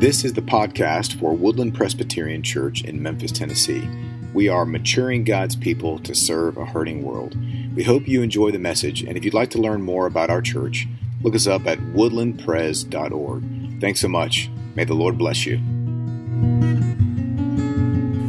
This 0.00 0.24
is 0.24 0.32
the 0.32 0.40
podcast 0.40 1.20
for 1.20 1.34
Woodland 1.34 1.74
Presbyterian 1.74 2.42
Church 2.42 2.82
in 2.84 3.02
Memphis, 3.02 3.32
Tennessee. 3.32 3.86
We 4.32 4.48
are 4.48 4.64
maturing 4.64 5.24
God's 5.24 5.54
people 5.54 5.98
to 5.98 6.14
serve 6.14 6.56
a 6.56 6.64
hurting 6.64 7.02
world. 7.02 7.36
We 7.76 7.82
hope 7.82 8.08
you 8.08 8.22
enjoy 8.22 8.50
the 8.50 8.58
message, 8.58 9.02
and 9.02 9.18
if 9.18 9.26
you'd 9.26 9.34
like 9.34 9.50
to 9.50 9.58
learn 9.58 9.82
more 9.82 10.06
about 10.06 10.30
our 10.30 10.40
church, 10.40 10.88
look 11.20 11.34
us 11.34 11.46
up 11.46 11.66
at 11.66 11.78
woodlandpres.org. 11.80 13.80
Thanks 13.82 14.00
so 14.00 14.08
much. 14.08 14.48
May 14.74 14.84
the 14.84 14.94
Lord 14.94 15.18
bless 15.18 15.44
you. 15.44 15.56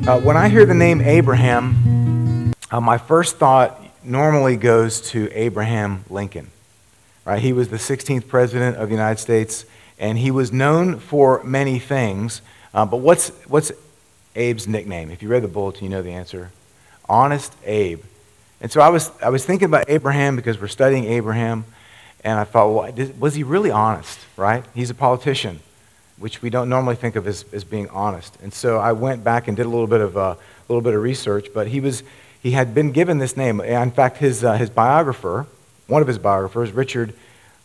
Uh, 0.05 0.19
when 0.19 0.35
I 0.35 0.49
hear 0.49 0.65
the 0.65 0.73
name 0.73 0.99
Abraham, 0.99 2.51
uh, 2.69 2.81
my 2.81 2.97
first 2.97 3.37
thought 3.37 3.81
normally 4.03 4.57
goes 4.57 4.99
to 5.11 5.31
Abraham 5.31 6.03
Lincoln. 6.09 6.51
Right? 7.23 7.41
He 7.41 7.53
was 7.53 7.69
the 7.69 7.77
16th 7.77 8.27
president 8.27 8.75
of 8.75 8.89
the 8.89 8.93
United 8.93 9.21
States 9.21 9.63
and 10.01 10.17
he 10.17 10.31
was 10.31 10.51
known 10.51 10.97
for 10.99 11.41
many 11.43 11.77
things. 11.79 12.41
Uh, 12.73 12.85
but 12.85 12.97
what's, 12.97 13.29
what's 13.47 13.71
Abe's 14.35 14.67
nickname? 14.67 15.11
If 15.11 15.21
you 15.21 15.29
read 15.29 15.43
the 15.43 15.47
bulletin, 15.47 15.83
you 15.83 15.89
know 15.89 16.01
the 16.01 16.11
answer. 16.11 16.49
Honest 17.07 17.53
Abe. 17.65 18.01
And 18.59 18.71
so 18.71 18.81
I 18.81 18.89
was, 18.89 19.11
I 19.21 19.29
was 19.29 19.45
thinking 19.45 19.67
about 19.67 19.85
Abraham 19.89 20.35
because 20.35 20.59
we're 20.59 20.67
studying 20.67 21.05
Abraham, 21.05 21.65
and 22.23 22.39
I 22.39 22.43
thought, 22.45 22.71
well, 22.73 23.09
was 23.19 23.35
he 23.35 23.43
really 23.43 23.69
honest, 23.69 24.19
right? 24.37 24.63
He's 24.73 24.89
a 24.89 24.95
politician, 24.95 25.59
which 26.17 26.41
we 26.41 26.49
don't 26.49 26.67
normally 26.67 26.95
think 26.95 27.15
of 27.15 27.27
as, 27.27 27.45
as 27.53 27.63
being 27.63 27.87
honest. 27.89 28.35
And 28.41 28.51
so 28.51 28.79
I 28.79 28.93
went 28.93 29.23
back 29.23 29.47
and 29.47 29.55
did 29.55 29.67
a 29.67 29.69
little 29.69 29.87
bit 29.87 30.01
of, 30.01 30.17
uh, 30.17 30.35
little 30.67 30.81
bit 30.81 30.95
of 30.95 31.01
research, 31.01 31.47
but 31.53 31.67
he, 31.67 31.79
was, 31.79 32.01
he 32.41 32.51
had 32.51 32.73
been 32.73 32.91
given 32.91 33.19
this 33.19 33.37
name. 33.37 33.61
In 33.61 33.91
fact, 33.91 34.17
his, 34.17 34.43
uh, 34.43 34.53
his 34.53 34.71
biographer, 34.71 35.45
one 35.85 36.01
of 36.01 36.07
his 36.07 36.17
biographers, 36.17 36.71
Richard 36.71 37.13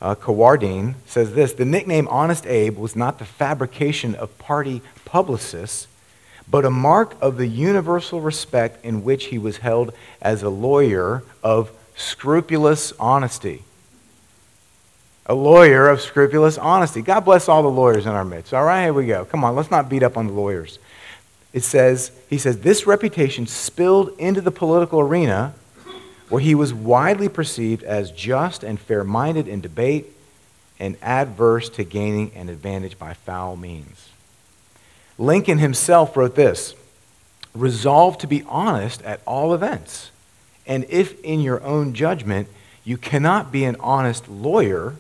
uh, 0.01 0.15
Carwardine 0.15 0.95
says 1.07 1.35
this 1.35 1.53
The 1.53 1.65
nickname 1.65 2.09
Honest 2.09 2.47
Abe 2.47 2.77
was 2.77 2.95
not 2.95 3.19
the 3.19 3.25
fabrication 3.25 4.15
of 4.15 4.37
party 4.39 4.83
publicists, 5.05 5.89
but 6.49 6.65
a 6.65 6.71
mark 6.71 7.17
of 7.21 7.37
the 7.37 7.47
universal 7.47 8.21
respect 8.21 8.85
in 8.85 9.03
which 9.03 9.27
he 9.27 9.39
was 9.39 9.59
held 9.59 9.93
as 10.21 10.43
a 10.43 10.51
lawyer 10.51 11.23
of 11.43 11.73
scrupulous 11.97 12.93
honesty. 13.01 13.63
A 15.29 15.35
lawyer 15.35 15.89
of 15.89 16.01
scrupulous 16.01 16.57
honesty. 16.57 17.03
God 17.03 17.21
bless 17.21 17.49
all 17.49 17.63
the 17.63 17.69
lawyers 17.69 18.07
in 18.07 18.13
our 18.13 18.25
midst. 18.25 18.55
All 18.55 18.65
right, 18.65 18.85
here 18.85 18.93
we 18.93 19.07
go. 19.07 19.25
Come 19.25 19.43
on, 19.43 19.57
let's 19.57 19.73
not 19.73 19.89
beat 19.89 20.05
up 20.05 20.17
on 20.17 20.29
the 20.29 20.33
lawyers. 20.33 20.79
It 21.53 21.65
says, 21.65 22.13
he 22.29 22.39
says, 22.39 22.61
this 22.61 22.87
reputation 22.87 23.47
spilled 23.47 24.11
into 24.19 24.41
the 24.41 24.51
political 24.51 25.01
arena 25.01 25.55
where 26.29 26.41
he 26.41 26.55
was 26.55 26.75
widely 26.75 27.29
perceived 27.29 27.83
as 27.83 28.11
just 28.11 28.65
and 28.65 28.81
fair 28.81 29.05
minded 29.05 29.47
in 29.47 29.61
debate 29.61 30.07
and 30.79 30.97
adverse 31.01 31.69
to 31.71 31.85
gaining 31.85 32.33
an 32.35 32.49
advantage 32.49 32.99
by 32.99 33.15
foul 33.15 33.57
means. 33.57 34.11
Lincoln 35.19 35.59
himself 35.59 36.17
wrote 36.17 36.35
this 36.35 36.75
Resolve 37.55 38.19
to 38.19 38.27
be 38.27 38.43
honest 38.49 39.03
at 39.03 39.21
all 39.27 39.55
events. 39.55 40.11
And 40.67 40.85
if 40.89 41.19
in 41.23 41.41
your 41.41 41.63
own 41.63 41.95
judgment 41.95 42.49
you 42.85 42.97
cannot 42.97 43.51
be 43.51 43.65
an 43.65 43.77
honest 43.81 44.29
lawyer, 44.29 44.97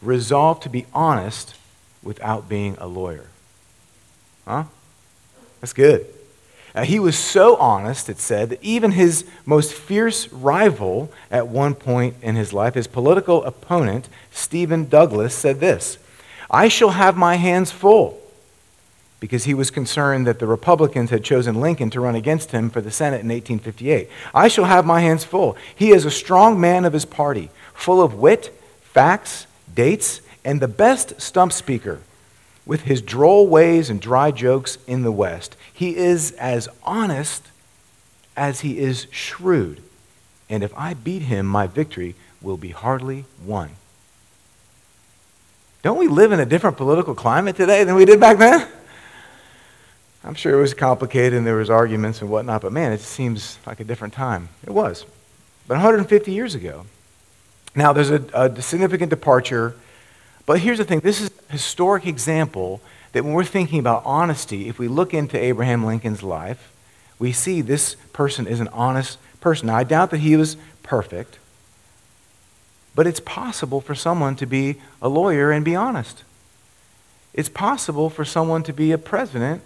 resolve 0.00 0.60
to 0.60 0.68
be 0.68 0.86
honest 0.94 1.54
without 2.02 2.48
being 2.48 2.76
a 2.78 2.86
lawyer. 2.86 3.26
Huh? 4.46 4.64
That's 5.60 5.72
good. 5.72 6.06
Uh, 6.74 6.84
he 6.84 6.98
was 6.98 7.18
so 7.18 7.56
honest, 7.56 8.08
it 8.08 8.18
said, 8.18 8.48
that 8.48 8.62
even 8.62 8.92
his 8.92 9.24
most 9.44 9.74
fierce 9.74 10.28
rival 10.32 11.12
at 11.30 11.48
one 11.48 11.74
point 11.74 12.16
in 12.22 12.34
his 12.34 12.52
life, 12.52 12.74
his 12.74 12.86
political 12.86 13.44
opponent, 13.44 14.08
Stephen 14.30 14.88
Douglas, 14.88 15.34
said 15.34 15.60
this 15.60 15.98
I 16.50 16.68
shall 16.68 16.90
have 16.90 17.16
my 17.16 17.36
hands 17.36 17.70
full. 17.70 18.18
Because 19.20 19.44
he 19.44 19.54
was 19.54 19.70
concerned 19.70 20.26
that 20.26 20.40
the 20.40 20.48
Republicans 20.48 21.10
had 21.10 21.22
chosen 21.22 21.60
Lincoln 21.60 21.90
to 21.90 22.00
run 22.00 22.16
against 22.16 22.50
him 22.50 22.70
for 22.70 22.80
the 22.80 22.90
Senate 22.90 23.20
in 23.20 23.28
1858. 23.28 24.08
I 24.34 24.48
shall 24.48 24.64
have 24.64 24.84
my 24.84 25.00
hands 25.00 25.22
full. 25.22 25.56
He 25.76 25.90
is 25.90 26.04
a 26.04 26.10
strong 26.10 26.60
man 26.60 26.84
of 26.84 26.92
his 26.92 27.04
party, 27.04 27.50
full 27.72 28.02
of 28.02 28.14
wit, 28.14 28.52
facts, 28.80 29.46
dates, 29.72 30.22
and 30.44 30.58
the 30.58 30.66
best 30.66 31.20
stump 31.20 31.52
speaker 31.52 32.00
with 32.64 32.82
his 32.82 33.02
droll 33.02 33.46
ways 33.46 33.90
and 33.90 34.00
dry 34.00 34.30
jokes 34.30 34.78
in 34.86 35.02
the 35.02 35.12
West. 35.12 35.56
He 35.72 35.96
is 35.96 36.32
as 36.32 36.68
honest 36.84 37.44
as 38.36 38.60
he 38.60 38.78
is 38.78 39.06
shrewd. 39.10 39.82
And 40.48 40.62
if 40.62 40.72
I 40.76 40.94
beat 40.94 41.22
him, 41.22 41.46
my 41.46 41.66
victory 41.66 42.14
will 42.40 42.56
be 42.56 42.70
hardly 42.70 43.24
won. 43.44 43.70
Don't 45.82 45.98
we 45.98 46.06
live 46.06 46.30
in 46.30 46.38
a 46.38 46.46
different 46.46 46.76
political 46.76 47.14
climate 47.14 47.56
today 47.56 47.82
than 47.84 47.96
we 47.96 48.04
did 48.04 48.20
back 48.20 48.38
then? 48.38 48.68
I'm 50.24 50.34
sure 50.34 50.56
it 50.56 50.60
was 50.60 50.74
complicated 50.74 51.34
and 51.34 51.44
there 51.44 51.56
was 51.56 51.70
arguments 51.70 52.20
and 52.20 52.30
whatnot, 52.30 52.62
but 52.62 52.72
man, 52.72 52.92
it 52.92 53.00
seems 53.00 53.58
like 53.66 53.80
a 53.80 53.84
different 53.84 54.14
time. 54.14 54.48
It 54.64 54.70
was. 54.70 55.04
But 55.66 55.74
150 55.74 56.32
years 56.32 56.54
ago. 56.54 56.86
Now, 57.74 57.92
there's 57.92 58.10
a, 58.10 58.22
a 58.34 58.62
significant 58.62 59.10
departure 59.10 59.74
but 60.46 60.60
here's 60.60 60.78
the 60.78 60.84
thing 60.84 61.00
this 61.00 61.20
is 61.20 61.30
a 61.48 61.52
historic 61.52 62.06
example 62.06 62.80
that 63.12 63.24
when 63.24 63.34
we're 63.34 63.44
thinking 63.44 63.78
about 63.78 64.02
honesty, 64.04 64.68
if 64.68 64.78
we 64.78 64.88
look 64.88 65.14
into 65.14 65.38
Abraham 65.38 65.84
Lincoln's 65.84 66.22
life, 66.22 66.72
we 67.18 67.32
see 67.32 67.60
this 67.60 67.94
person 68.12 68.46
is 68.46 68.60
an 68.60 68.68
honest 68.68 69.18
person. 69.40 69.66
Now, 69.66 69.76
I 69.76 69.84
doubt 69.84 70.10
that 70.10 70.18
he 70.18 70.36
was 70.36 70.56
perfect, 70.82 71.38
but 72.94 73.06
it's 73.06 73.20
possible 73.20 73.80
for 73.80 73.94
someone 73.94 74.34
to 74.36 74.46
be 74.46 74.76
a 75.00 75.08
lawyer 75.08 75.50
and 75.50 75.64
be 75.64 75.76
honest. 75.76 76.24
It's 77.34 77.48
possible 77.48 78.10
for 78.10 78.24
someone 78.24 78.62
to 78.64 78.72
be 78.72 78.92
a 78.92 78.98
president 78.98 79.62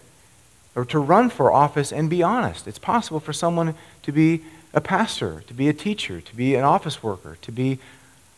or 0.74 0.84
to 0.84 0.98
run 0.98 1.30
for 1.30 1.52
office 1.52 1.92
and 1.92 2.10
be 2.10 2.22
honest. 2.22 2.68
It's 2.68 2.78
possible 2.78 3.20
for 3.20 3.32
someone 3.32 3.74
to 4.02 4.12
be 4.12 4.42
a 4.74 4.80
pastor, 4.80 5.42
to 5.46 5.54
be 5.54 5.68
a 5.68 5.72
teacher, 5.72 6.20
to 6.20 6.36
be 6.36 6.54
an 6.54 6.64
office 6.64 7.02
worker, 7.02 7.38
to 7.42 7.50
be 7.50 7.78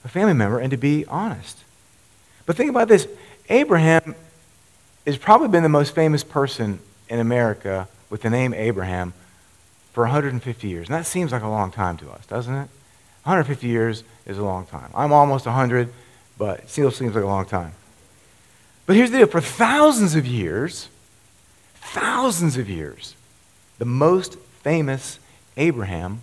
a 0.04 0.08
family 0.08 0.34
member, 0.34 0.58
and 0.58 0.70
to 0.70 0.76
be 0.76 1.04
honest. 1.06 1.58
But 2.48 2.56
think 2.56 2.70
about 2.70 2.88
this 2.88 3.06
Abraham 3.50 4.14
has 5.04 5.18
probably 5.18 5.48
been 5.48 5.62
the 5.62 5.68
most 5.68 5.94
famous 5.94 6.24
person 6.24 6.80
in 7.10 7.20
America 7.20 7.88
with 8.08 8.22
the 8.22 8.30
name 8.30 8.54
Abraham 8.54 9.12
for 9.92 10.04
150 10.04 10.66
years. 10.66 10.88
And 10.88 10.94
that 10.94 11.04
seems 11.04 11.30
like 11.30 11.42
a 11.42 11.48
long 11.48 11.70
time 11.70 11.98
to 11.98 12.10
us, 12.10 12.24
doesn't 12.24 12.54
it? 12.54 12.70
150 13.24 13.66
years 13.66 14.02
is 14.24 14.38
a 14.38 14.42
long 14.42 14.64
time. 14.64 14.90
I'm 14.94 15.12
almost 15.12 15.44
100, 15.44 15.92
but 16.38 16.60
it 16.60 16.70
still 16.70 16.90
seems 16.90 17.14
like 17.14 17.22
a 17.22 17.26
long 17.26 17.44
time. 17.44 17.72
But 18.86 18.96
here's 18.96 19.10
the 19.10 19.18
deal 19.18 19.26
for 19.26 19.42
thousands 19.42 20.14
of 20.14 20.26
years, 20.26 20.88
thousands 21.74 22.56
of 22.56 22.70
years, 22.70 23.14
the 23.76 23.84
most 23.84 24.38
famous 24.62 25.18
Abraham 25.58 26.22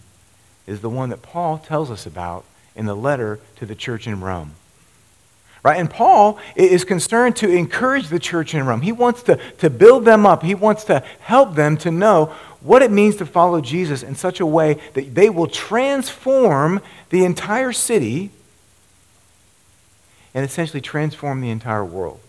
is 0.65 0.81
the 0.81 0.89
one 0.89 1.09
that 1.09 1.21
Paul 1.21 1.59
tells 1.59 1.91
us 1.91 2.07
about 2.07 2.45
in 2.75 2.87
the 2.87 2.95
letter 2.95 3.39
to 3.57 3.67
the 3.67 3.75
church 3.75 4.07
in 4.07 4.21
Rome. 4.21 4.53
Right? 5.65 5.79
And 5.79 5.89
Paul 5.89 6.37
is 6.55 6.85
concerned 6.85 7.37
to 7.37 7.49
encourage 7.49 8.09
the 8.09 8.19
church 8.19 8.53
in 8.53 8.67
Rome. 8.67 8.81
He 8.81 8.91
wants 8.91 9.23
to, 9.23 9.39
to 9.57 9.71
build 9.71 10.05
them 10.05 10.23
up. 10.23 10.43
He 10.43 10.53
wants 10.53 10.83
to 10.83 11.03
help 11.21 11.55
them 11.55 11.75
to 11.77 11.89
know 11.89 12.27
what 12.61 12.83
it 12.83 12.91
means 12.91 13.15
to 13.15 13.25
follow 13.25 13.61
Jesus 13.61 14.03
in 14.03 14.13
such 14.13 14.39
a 14.39 14.45
way 14.45 14.77
that 14.93 15.15
they 15.15 15.27
will 15.27 15.47
transform 15.47 16.81
the 17.09 17.25
entire 17.25 17.71
city 17.71 18.29
and 20.35 20.45
essentially 20.45 20.81
transform 20.81 21.41
the 21.41 21.49
entire 21.49 21.83
world. 21.83 22.19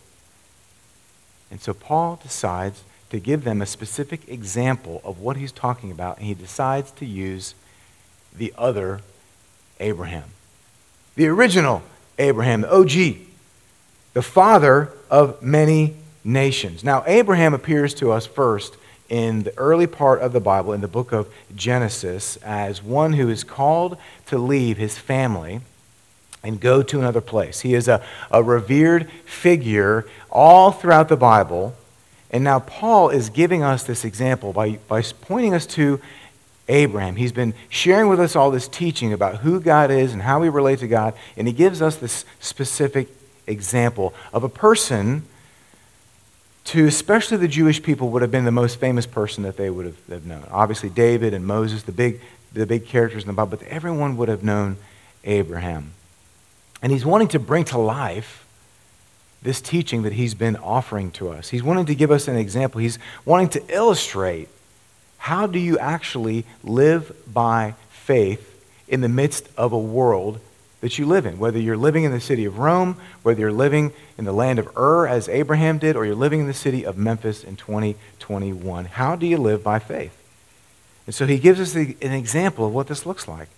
And 1.50 1.60
so 1.60 1.74
Paul 1.74 2.18
decides 2.22 2.84
to 3.10 3.20
give 3.20 3.44
them 3.44 3.60
a 3.60 3.66
specific 3.66 4.26
example 4.30 5.02
of 5.04 5.20
what 5.20 5.36
he's 5.36 5.52
talking 5.52 5.90
about, 5.90 6.16
and 6.16 6.26
he 6.26 6.32
decides 6.32 6.90
to 6.92 7.04
use 7.04 7.54
the 8.34 8.54
other 8.56 9.02
Abraham, 9.78 10.30
the 11.16 11.26
original 11.26 11.82
Abraham, 12.18 12.62
the 12.62 12.72
OG 12.72 13.25
the 14.16 14.22
father 14.22 14.90
of 15.10 15.42
many 15.42 15.94
nations. 16.24 16.82
Now, 16.82 17.04
Abraham 17.06 17.52
appears 17.52 17.92
to 17.96 18.12
us 18.12 18.24
first 18.24 18.74
in 19.10 19.42
the 19.42 19.54
early 19.58 19.86
part 19.86 20.22
of 20.22 20.32
the 20.32 20.40
Bible, 20.40 20.72
in 20.72 20.80
the 20.80 20.88
book 20.88 21.12
of 21.12 21.30
Genesis, 21.54 22.38
as 22.38 22.82
one 22.82 23.12
who 23.12 23.28
is 23.28 23.44
called 23.44 23.98
to 24.28 24.38
leave 24.38 24.78
his 24.78 24.96
family 24.96 25.60
and 26.42 26.58
go 26.58 26.82
to 26.82 26.98
another 26.98 27.20
place. 27.20 27.60
He 27.60 27.74
is 27.74 27.88
a, 27.88 28.02
a 28.30 28.42
revered 28.42 29.10
figure 29.26 30.06
all 30.30 30.72
throughout 30.72 31.10
the 31.10 31.16
Bible. 31.18 31.74
And 32.30 32.42
now 32.42 32.60
Paul 32.60 33.10
is 33.10 33.28
giving 33.28 33.62
us 33.62 33.82
this 33.84 34.02
example 34.02 34.54
by, 34.54 34.78
by 34.88 35.02
pointing 35.02 35.52
us 35.52 35.66
to 35.66 36.00
Abraham. 36.68 37.16
He's 37.16 37.32
been 37.32 37.52
sharing 37.68 38.08
with 38.08 38.20
us 38.20 38.34
all 38.34 38.50
this 38.50 38.66
teaching 38.66 39.12
about 39.12 39.36
who 39.36 39.60
God 39.60 39.90
is 39.90 40.14
and 40.14 40.22
how 40.22 40.40
we 40.40 40.48
relate 40.48 40.78
to 40.78 40.88
God, 40.88 41.12
and 41.36 41.46
he 41.46 41.52
gives 41.52 41.82
us 41.82 41.96
this 41.96 42.24
specific 42.40 43.08
example 43.46 44.14
of 44.32 44.44
a 44.44 44.48
person 44.48 45.22
to 46.66 46.86
especially 46.86 47.36
the 47.36 47.48
Jewish 47.48 47.82
people 47.82 48.10
would 48.10 48.22
have 48.22 48.30
been 48.30 48.44
the 48.44 48.50
most 48.50 48.80
famous 48.80 49.06
person 49.06 49.44
that 49.44 49.56
they 49.56 49.70
would 49.70 49.94
have 50.10 50.26
known. 50.26 50.44
Obviously, 50.50 50.88
David 50.88 51.32
and 51.32 51.46
Moses, 51.46 51.84
the 51.84 51.92
big, 51.92 52.20
the 52.52 52.66
big 52.66 52.86
characters 52.86 53.22
in 53.22 53.28
the 53.28 53.32
Bible, 53.32 53.56
but 53.56 53.66
everyone 53.68 54.16
would 54.16 54.28
have 54.28 54.42
known 54.42 54.76
Abraham. 55.24 55.92
And 56.82 56.90
he's 56.90 57.06
wanting 57.06 57.28
to 57.28 57.38
bring 57.38 57.64
to 57.66 57.78
life 57.78 58.44
this 59.42 59.60
teaching 59.60 60.02
that 60.02 60.14
he's 60.14 60.34
been 60.34 60.56
offering 60.56 61.12
to 61.12 61.28
us. 61.28 61.50
He's 61.50 61.62
wanting 61.62 61.86
to 61.86 61.94
give 61.94 62.10
us 62.10 62.26
an 62.26 62.36
example. 62.36 62.80
He's 62.80 62.98
wanting 63.24 63.48
to 63.50 63.62
illustrate 63.68 64.48
how 65.18 65.46
do 65.46 65.58
you 65.58 65.78
actually 65.78 66.44
live 66.64 67.14
by 67.32 67.74
faith 67.90 68.60
in 68.88 69.02
the 69.02 69.08
midst 69.08 69.48
of 69.56 69.72
a 69.72 69.78
world 69.78 70.40
that 70.86 71.00
you 71.00 71.04
live 71.04 71.26
in, 71.26 71.36
whether 71.40 71.58
you're 71.58 71.76
living 71.76 72.04
in 72.04 72.12
the 72.12 72.20
city 72.20 72.44
of 72.44 72.60
Rome, 72.60 72.96
whether 73.24 73.40
you're 73.40 73.50
living 73.50 73.92
in 74.16 74.24
the 74.24 74.30
land 74.30 74.60
of 74.60 74.68
Ur 74.76 75.08
as 75.08 75.28
Abraham 75.28 75.78
did, 75.78 75.96
or 75.96 76.06
you're 76.06 76.14
living 76.14 76.38
in 76.38 76.46
the 76.46 76.54
city 76.54 76.86
of 76.86 76.96
Memphis 76.96 77.42
in 77.42 77.56
2021. 77.56 78.84
How 78.84 79.16
do 79.16 79.26
you 79.26 79.36
live 79.36 79.64
by 79.64 79.80
faith? 79.80 80.16
And 81.04 81.12
so 81.12 81.26
he 81.26 81.40
gives 81.40 81.58
us 81.58 81.74
an 81.74 82.12
example 82.12 82.68
of 82.68 82.72
what 82.72 82.86
this 82.86 83.04
looks 83.04 83.26
like. 83.26 83.48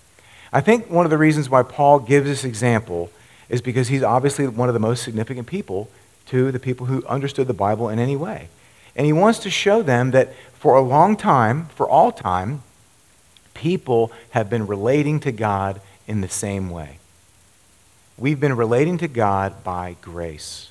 I 0.55 0.63
think 0.63 0.89
one 0.89 1.05
of 1.05 1.11
the 1.11 1.19
reasons 1.19 1.51
why 1.51 1.63
Paul 1.65 1.99
gives 1.99 2.27
this 2.27 2.45
example 2.45 3.11
is 3.51 3.61
because 3.61 3.89
he's 3.89 4.03
obviously 4.03 4.47
one 4.47 4.71
of 4.71 4.73
the 4.73 4.81
most 4.81 5.03
significant 5.03 5.47
people 5.47 5.91
to 6.29 6.51
the 6.51 6.59
people 6.59 6.87
who 6.87 7.05
understood 7.05 7.47
the 7.47 7.53
Bible 7.53 7.91
in 7.91 7.99
any 7.99 8.17
way. 8.17 8.49
And 8.97 9.05
he 9.05 9.13
wants 9.13 9.39
to 9.41 9.51
show 9.51 9.83
them 9.83 10.13
that 10.13 10.33
for 10.55 10.77
a 10.77 10.81
long 10.81 11.15
time, 11.15 11.67
for 11.75 11.87
all 11.87 12.11
time, 12.11 12.63
people 13.53 14.13
have 14.31 14.49
been 14.49 14.67
relating 14.67 15.21
to 15.21 15.31
God 15.31 15.83
in 16.07 16.23
the 16.23 16.29
same 16.31 16.71
way. 16.71 16.98
We've 18.19 18.41
been 18.41 18.57
relating 18.57 18.99
to 18.99 19.09
God 19.09 19.63
by 19.63 19.95
grace. 20.03 20.71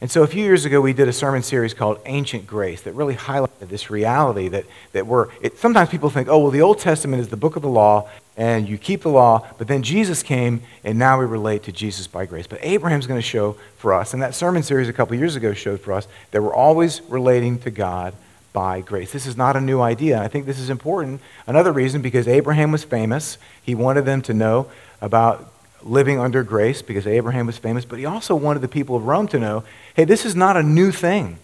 And 0.00 0.08
so 0.08 0.22
a 0.22 0.28
few 0.28 0.44
years 0.44 0.64
ago, 0.64 0.80
we 0.80 0.92
did 0.92 1.08
a 1.08 1.12
sermon 1.12 1.42
series 1.42 1.74
called 1.74 1.98
Ancient 2.06 2.46
Grace 2.46 2.82
that 2.82 2.92
really 2.92 3.16
highlighted 3.16 3.68
this 3.68 3.90
reality 3.90 4.46
that, 4.48 4.64
that 4.92 5.06
we're, 5.06 5.28
it, 5.40 5.58
sometimes 5.58 5.90
people 5.90 6.08
think, 6.08 6.28
oh, 6.28 6.38
well, 6.38 6.50
the 6.50 6.60
Old 6.60 6.78
Testament 6.78 7.20
is 7.20 7.28
the 7.28 7.36
book 7.36 7.56
of 7.56 7.62
the 7.62 7.68
law, 7.68 8.08
and 8.36 8.68
you 8.68 8.78
keep 8.78 9.02
the 9.02 9.08
law, 9.08 9.44
but 9.58 9.66
then 9.66 9.82
Jesus 9.82 10.22
came, 10.22 10.62
and 10.84 10.98
now 10.98 11.18
we 11.18 11.26
relate 11.26 11.64
to 11.64 11.72
Jesus 11.72 12.06
by 12.06 12.26
grace. 12.26 12.46
But 12.46 12.60
Abraham's 12.62 13.08
going 13.08 13.18
to 13.18 13.26
show 13.26 13.56
for 13.76 13.92
us, 13.92 14.12
and 14.12 14.22
that 14.22 14.36
sermon 14.36 14.62
series 14.62 14.88
a 14.88 14.92
couple 14.92 15.16
years 15.16 15.34
ago 15.34 15.54
showed 15.54 15.80
for 15.80 15.92
us 15.92 16.06
that 16.30 16.42
we're 16.42 16.54
always 16.54 17.02
relating 17.02 17.58
to 17.60 17.72
God 17.72 18.14
by 18.52 18.80
grace. 18.82 19.10
This 19.12 19.26
is 19.26 19.36
not 19.36 19.56
a 19.56 19.60
new 19.60 19.80
idea. 19.80 20.20
I 20.20 20.28
think 20.28 20.46
this 20.46 20.58
is 20.60 20.70
important. 20.70 21.20
Another 21.46 21.72
reason, 21.72 22.02
because 22.02 22.28
Abraham 22.28 22.70
was 22.70 22.84
famous, 22.84 23.36
he 23.62 23.74
wanted 23.74 24.04
them 24.04 24.22
to 24.22 24.34
know 24.34 24.68
about 25.00 25.48
living 25.84 26.18
under 26.18 26.42
grace 26.42 26.82
because 26.82 27.06
Abraham 27.06 27.46
was 27.46 27.58
famous, 27.58 27.84
but 27.84 27.98
he 27.98 28.06
also 28.06 28.34
wanted 28.34 28.60
the 28.60 28.68
people 28.68 28.96
of 28.96 29.06
Rome 29.06 29.28
to 29.28 29.38
know 29.38 29.64
hey, 29.94 30.04
this 30.04 30.24
is 30.24 30.34
not 30.34 30.56
a 30.56 30.62
new 30.62 30.90
thing. 30.90 31.38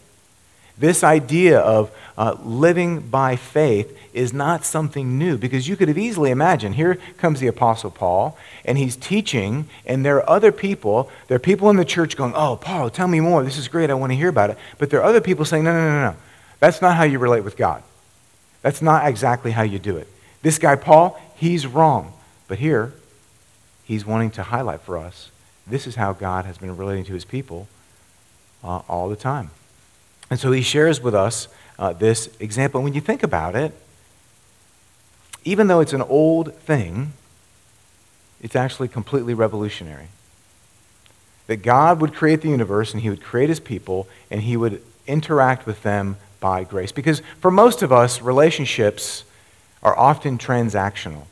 This 0.78 1.02
idea 1.02 1.58
of 1.58 1.90
uh, 2.16 2.36
living 2.42 3.00
by 3.00 3.34
faith 3.34 3.98
is 4.12 4.32
not 4.32 4.64
something 4.64 5.18
new 5.18 5.36
because 5.36 5.66
you 5.66 5.76
could 5.76 5.88
have 5.88 5.98
easily 5.98 6.30
imagined 6.30 6.76
here 6.76 6.98
comes 7.16 7.40
the 7.40 7.48
Apostle 7.48 7.90
Paul, 7.90 8.38
and 8.64 8.78
he's 8.78 8.94
teaching, 8.94 9.68
and 9.84 10.04
there 10.04 10.16
are 10.16 10.30
other 10.30 10.52
people, 10.52 11.10
there 11.26 11.36
are 11.36 11.40
people 11.40 11.68
in 11.68 11.76
the 11.76 11.84
church 11.84 12.16
going, 12.16 12.32
Oh, 12.34 12.56
Paul, 12.56 12.90
tell 12.90 13.08
me 13.08 13.18
more. 13.18 13.42
This 13.42 13.58
is 13.58 13.66
great. 13.66 13.90
I 13.90 13.94
want 13.94 14.12
to 14.12 14.16
hear 14.16 14.28
about 14.28 14.50
it. 14.50 14.58
But 14.78 14.90
there 14.90 15.00
are 15.00 15.04
other 15.04 15.20
people 15.20 15.44
saying, 15.44 15.64
No, 15.64 15.72
no, 15.72 15.80
no, 15.80 16.12
no. 16.12 16.16
That's 16.60 16.80
not 16.80 16.96
how 16.96 17.04
you 17.04 17.18
relate 17.18 17.42
with 17.44 17.56
God. 17.56 17.82
That's 18.62 18.82
not 18.82 19.06
exactly 19.06 19.50
how 19.50 19.62
you 19.62 19.78
do 19.78 19.96
it. 19.96 20.08
This 20.42 20.58
guy, 20.58 20.76
Paul, 20.76 21.20
he's 21.36 21.66
wrong. 21.66 22.12
But 22.46 22.58
here, 22.58 22.92
he's 23.88 24.06
wanting 24.06 24.30
to 24.30 24.44
highlight 24.44 24.82
for 24.82 24.96
us 24.96 25.30
this 25.68 25.86
is 25.86 25.96
how 25.96 26.12
God 26.12 26.44
has 26.44 26.58
been 26.58 26.76
relating 26.76 27.04
to 27.04 27.12
his 27.12 27.24
people 27.24 27.68
uh, 28.64 28.80
all 28.88 29.08
the 29.08 29.16
time. 29.16 29.50
And 30.30 30.40
so 30.40 30.52
he 30.52 30.62
shares 30.62 31.00
with 31.00 31.14
us 31.14 31.48
uh, 31.78 31.92
this 31.92 32.28
example. 32.40 32.78
And 32.78 32.84
when 32.84 32.94
you 32.94 33.00
think 33.00 33.22
about 33.22 33.54
it, 33.54 33.72
even 35.44 35.66
though 35.66 35.80
it's 35.80 35.92
an 35.92 36.02
old 36.02 36.54
thing, 36.54 37.12
it's 38.40 38.56
actually 38.56 38.88
completely 38.88 39.34
revolutionary. 39.34 40.08
That 41.46 41.62
God 41.62 42.00
would 42.00 42.14
create 42.14 42.42
the 42.42 42.48
universe 42.48 42.92
and 42.92 43.02
he 43.02 43.10
would 43.10 43.22
create 43.22 43.48
his 43.48 43.60
people 43.60 44.08
and 44.30 44.42
he 44.42 44.56
would 44.56 44.82
interact 45.06 45.66
with 45.66 45.82
them 45.82 46.16
by 46.40 46.64
grace. 46.64 46.92
Because 46.92 47.20
for 47.40 47.50
most 47.50 47.82
of 47.82 47.92
us, 47.92 48.20
relationships 48.20 49.24
are 49.82 49.96
often 49.98 50.38
transactional. 50.38 51.24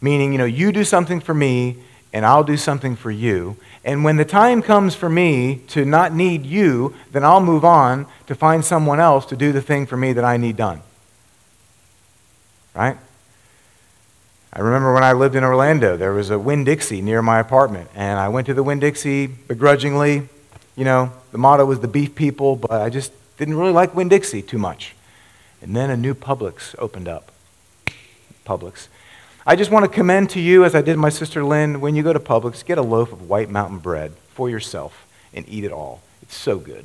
Meaning, 0.00 0.32
you 0.32 0.38
know, 0.38 0.44
you 0.44 0.72
do 0.72 0.84
something 0.84 1.20
for 1.20 1.34
me, 1.34 1.76
and 2.12 2.24
I'll 2.24 2.44
do 2.44 2.56
something 2.56 2.96
for 2.96 3.10
you. 3.10 3.56
And 3.84 4.04
when 4.04 4.16
the 4.16 4.24
time 4.24 4.62
comes 4.62 4.94
for 4.94 5.08
me 5.08 5.60
to 5.68 5.84
not 5.84 6.12
need 6.12 6.44
you, 6.44 6.94
then 7.12 7.24
I'll 7.24 7.40
move 7.40 7.64
on 7.64 8.06
to 8.26 8.34
find 8.34 8.64
someone 8.64 9.00
else 9.00 9.26
to 9.26 9.36
do 9.36 9.52
the 9.52 9.62
thing 9.62 9.86
for 9.86 9.96
me 9.96 10.12
that 10.12 10.24
I 10.24 10.36
need 10.36 10.56
done. 10.56 10.82
Right? 12.74 12.96
I 14.52 14.60
remember 14.60 14.92
when 14.92 15.04
I 15.04 15.12
lived 15.12 15.36
in 15.36 15.44
Orlando, 15.44 15.96
there 15.96 16.12
was 16.12 16.30
a 16.30 16.38
Winn 16.38 16.64
Dixie 16.64 17.00
near 17.00 17.22
my 17.22 17.38
apartment, 17.38 17.88
and 17.94 18.18
I 18.18 18.28
went 18.28 18.46
to 18.48 18.54
the 18.54 18.64
Winn 18.64 18.80
Dixie 18.80 19.26
begrudgingly. 19.26 20.28
You 20.76 20.84
know, 20.84 21.12
the 21.30 21.38
motto 21.38 21.64
was 21.64 21.80
the 21.80 21.88
beef 21.88 22.14
people, 22.14 22.56
but 22.56 22.72
I 22.72 22.90
just 22.90 23.12
didn't 23.36 23.54
really 23.54 23.72
like 23.72 23.94
Winn 23.94 24.08
Dixie 24.08 24.42
too 24.42 24.58
much. 24.58 24.96
And 25.62 25.76
then 25.76 25.88
a 25.88 25.96
new 25.96 26.14
Publix 26.14 26.74
opened 26.78 27.06
up. 27.06 27.30
Publix. 28.44 28.88
I 29.50 29.56
just 29.56 29.72
want 29.72 29.84
to 29.84 29.90
commend 29.90 30.30
to 30.30 30.40
you, 30.40 30.64
as 30.64 30.76
I 30.76 30.80
did 30.80 30.96
my 30.96 31.08
sister 31.08 31.42
Lynn, 31.42 31.80
when 31.80 31.96
you 31.96 32.04
go 32.04 32.12
to 32.12 32.20
Publix, 32.20 32.64
get 32.64 32.78
a 32.78 32.82
loaf 32.82 33.12
of 33.12 33.28
White 33.28 33.50
Mountain 33.50 33.78
bread 33.78 34.12
for 34.32 34.48
yourself 34.48 35.08
and 35.34 35.44
eat 35.48 35.64
it 35.64 35.72
all. 35.72 36.02
It's 36.22 36.36
so 36.36 36.60
good. 36.60 36.84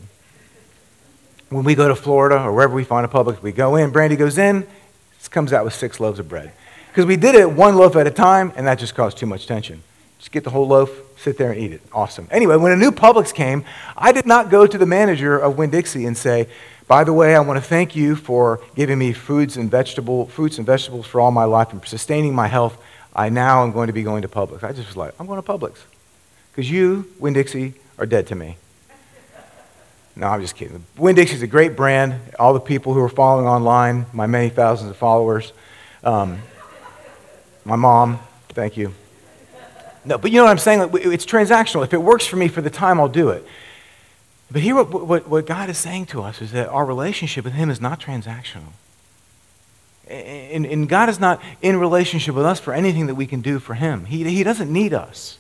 When 1.49 1.63
we 1.63 1.75
go 1.75 1.87
to 1.87 1.95
Florida 1.95 2.41
or 2.41 2.51
wherever 2.51 2.73
we 2.73 2.83
find 2.83 3.05
a 3.05 3.07
Publix, 3.07 3.39
we 3.43 3.51
go 3.51 3.75
in, 3.75 3.91
Brandy 3.91 4.15
goes 4.15 4.39
in, 4.39 4.65
comes 5.29 5.53
out 5.53 5.63
with 5.63 5.75
six 5.75 5.99
loaves 5.99 6.17
of 6.17 6.27
bread. 6.27 6.53
Because 6.87 7.05
we 7.05 7.17
did 7.17 7.35
it 7.35 7.51
one 7.51 7.75
loaf 7.75 7.95
at 7.95 8.07
a 8.07 8.11
time, 8.11 8.51
and 8.55 8.65
that 8.65 8.79
just 8.79 8.95
caused 8.95 9.19
too 9.19 9.27
much 9.27 9.45
tension. 9.45 9.83
Just 10.25 10.31
get 10.31 10.43
the 10.43 10.49
whole 10.49 10.67
loaf, 10.67 10.89
sit 11.19 11.37
there 11.37 11.51
and 11.51 11.61
eat 11.61 11.71
it. 11.71 11.83
Awesome. 11.93 12.27
Anyway, 12.31 12.55
when 12.55 12.71
a 12.71 12.75
new 12.75 12.89
Publix 12.89 13.31
came, 13.31 13.63
I 13.95 14.11
did 14.11 14.25
not 14.25 14.49
go 14.49 14.65
to 14.65 14.75
the 14.75 14.87
manager 14.87 15.37
of 15.37 15.55
Winn 15.55 15.69
Dixie 15.69 16.07
and 16.07 16.17
say, 16.17 16.47
by 16.87 17.03
the 17.03 17.13
way, 17.13 17.35
I 17.35 17.39
want 17.41 17.57
to 17.57 17.61
thank 17.61 17.95
you 17.95 18.15
for 18.15 18.59
giving 18.73 18.97
me 18.97 19.13
foods 19.13 19.55
and 19.55 19.69
vegetable, 19.69 20.25
fruits 20.25 20.57
and 20.57 20.65
vegetables 20.65 21.05
for 21.05 21.21
all 21.21 21.29
my 21.29 21.43
life 21.43 21.71
and 21.73 21.85
sustaining 21.85 22.33
my 22.33 22.47
health. 22.47 22.75
I 23.15 23.29
now 23.29 23.61
am 23.61 23.71
going 23.71 23.85
to 23.85 23.93
be 23.93 24.01
going 24.01 24.23
to 24.23 24.27
Publix. 24.27 24.63
I 24.63 24.71
just 24.71 24.87
was 24.87 24.97
like, 24.97 25.13
I'm 25.19 25.27
going 25.27 25.39
to 25.39 25.47
Publix. 25.47 25.77
Because 26.51 26.71
you, 26.71 27.07
Winn 27.19 27.33
Dixie, 27.33 27.75
are 27.99 28.07
dead 28.07 28.25
to 28.25 28.35
me. 28.35 28.57
No, 30.15 30.25
I'm 30.25 30.41
just 30.41 30.55
kidding. 30.55 30.83
Winn 30.97 31.13
Dixie 31.13 31.35
is 31.35 31.43
a 31.43 31.47
great 31.47 31.75
brand. 31.75 32.19
All 32.39 32.55
the 32.55 32.59
people 32.59 32.95
who 32.95 32.99
are 33.01 33.09
following 33.09 33.45
online, 33.45 34.07
my 34.11 34.25
many 34.25 34.49
thousands 34.49 34.89
of 34.89 34.97
followers, 34.97 35.53
um, 36.03 36.39
my 37.63 37.75
mom, 37.75 38.17
thank 38.49 38.75
you. 38.75 38.91
No, 40.05 40.17
but 40.17 40.31
you 40.31 40.37
know 40.37 40.43
what 40.43 40.51
I'm 40.51 40.57
saying? 40.57 40.89
It's 40.93 41.25
transactional. 41.25 41.83
If 41.83 41.93
it 41.93 42.01
works 42.01 42.25
for 42.25 42.35
me 42.35 42.47
for 42.47 42.61
the 42.61 42.69
time, 42.69 42.99
I'll 42.99 43.07
do 43.07 43.29
it. 43.29 43.45
But 44.51 44.61
here, 44.61 44.75
what, 44.75 45.07
what, 45.07 45.27
what 45.27 45.45
God 45.45 45.69
is 45.69 45.77
saying 45.77 46.05
to 46.07 46.21
us 46.21 46.41
is 46.41 46.51
that 46.51 46.69
our 46.69 46.85
relationship 46.85 47.43
with 47.43 47.53
Him 47.53 47.69
is 47.69 47.81
not 47.81 47.99
transactional. 47.99 48.73
And, 50.07 50.65
and 50.67 50.87
God 50.87 51.09
is 51.09 51.19
not 51.19 51.41
in 51.63 51.77
relationship 51.77 52.35
with 52.35 52.45
us 52.45 52.59
for 52.59 52.73
anything 52.73 53.07
that 53.07 53.15
we 53.15 53.25
can 53.25 53.41
do 53.41 53.57
for 53.57 53.73
Him. 53.73 54.05
He, 54.05 54.23
he 54.23 54.43
doesn't 54.43 54.71
need 54.71 54.93
us. 54.93 55.39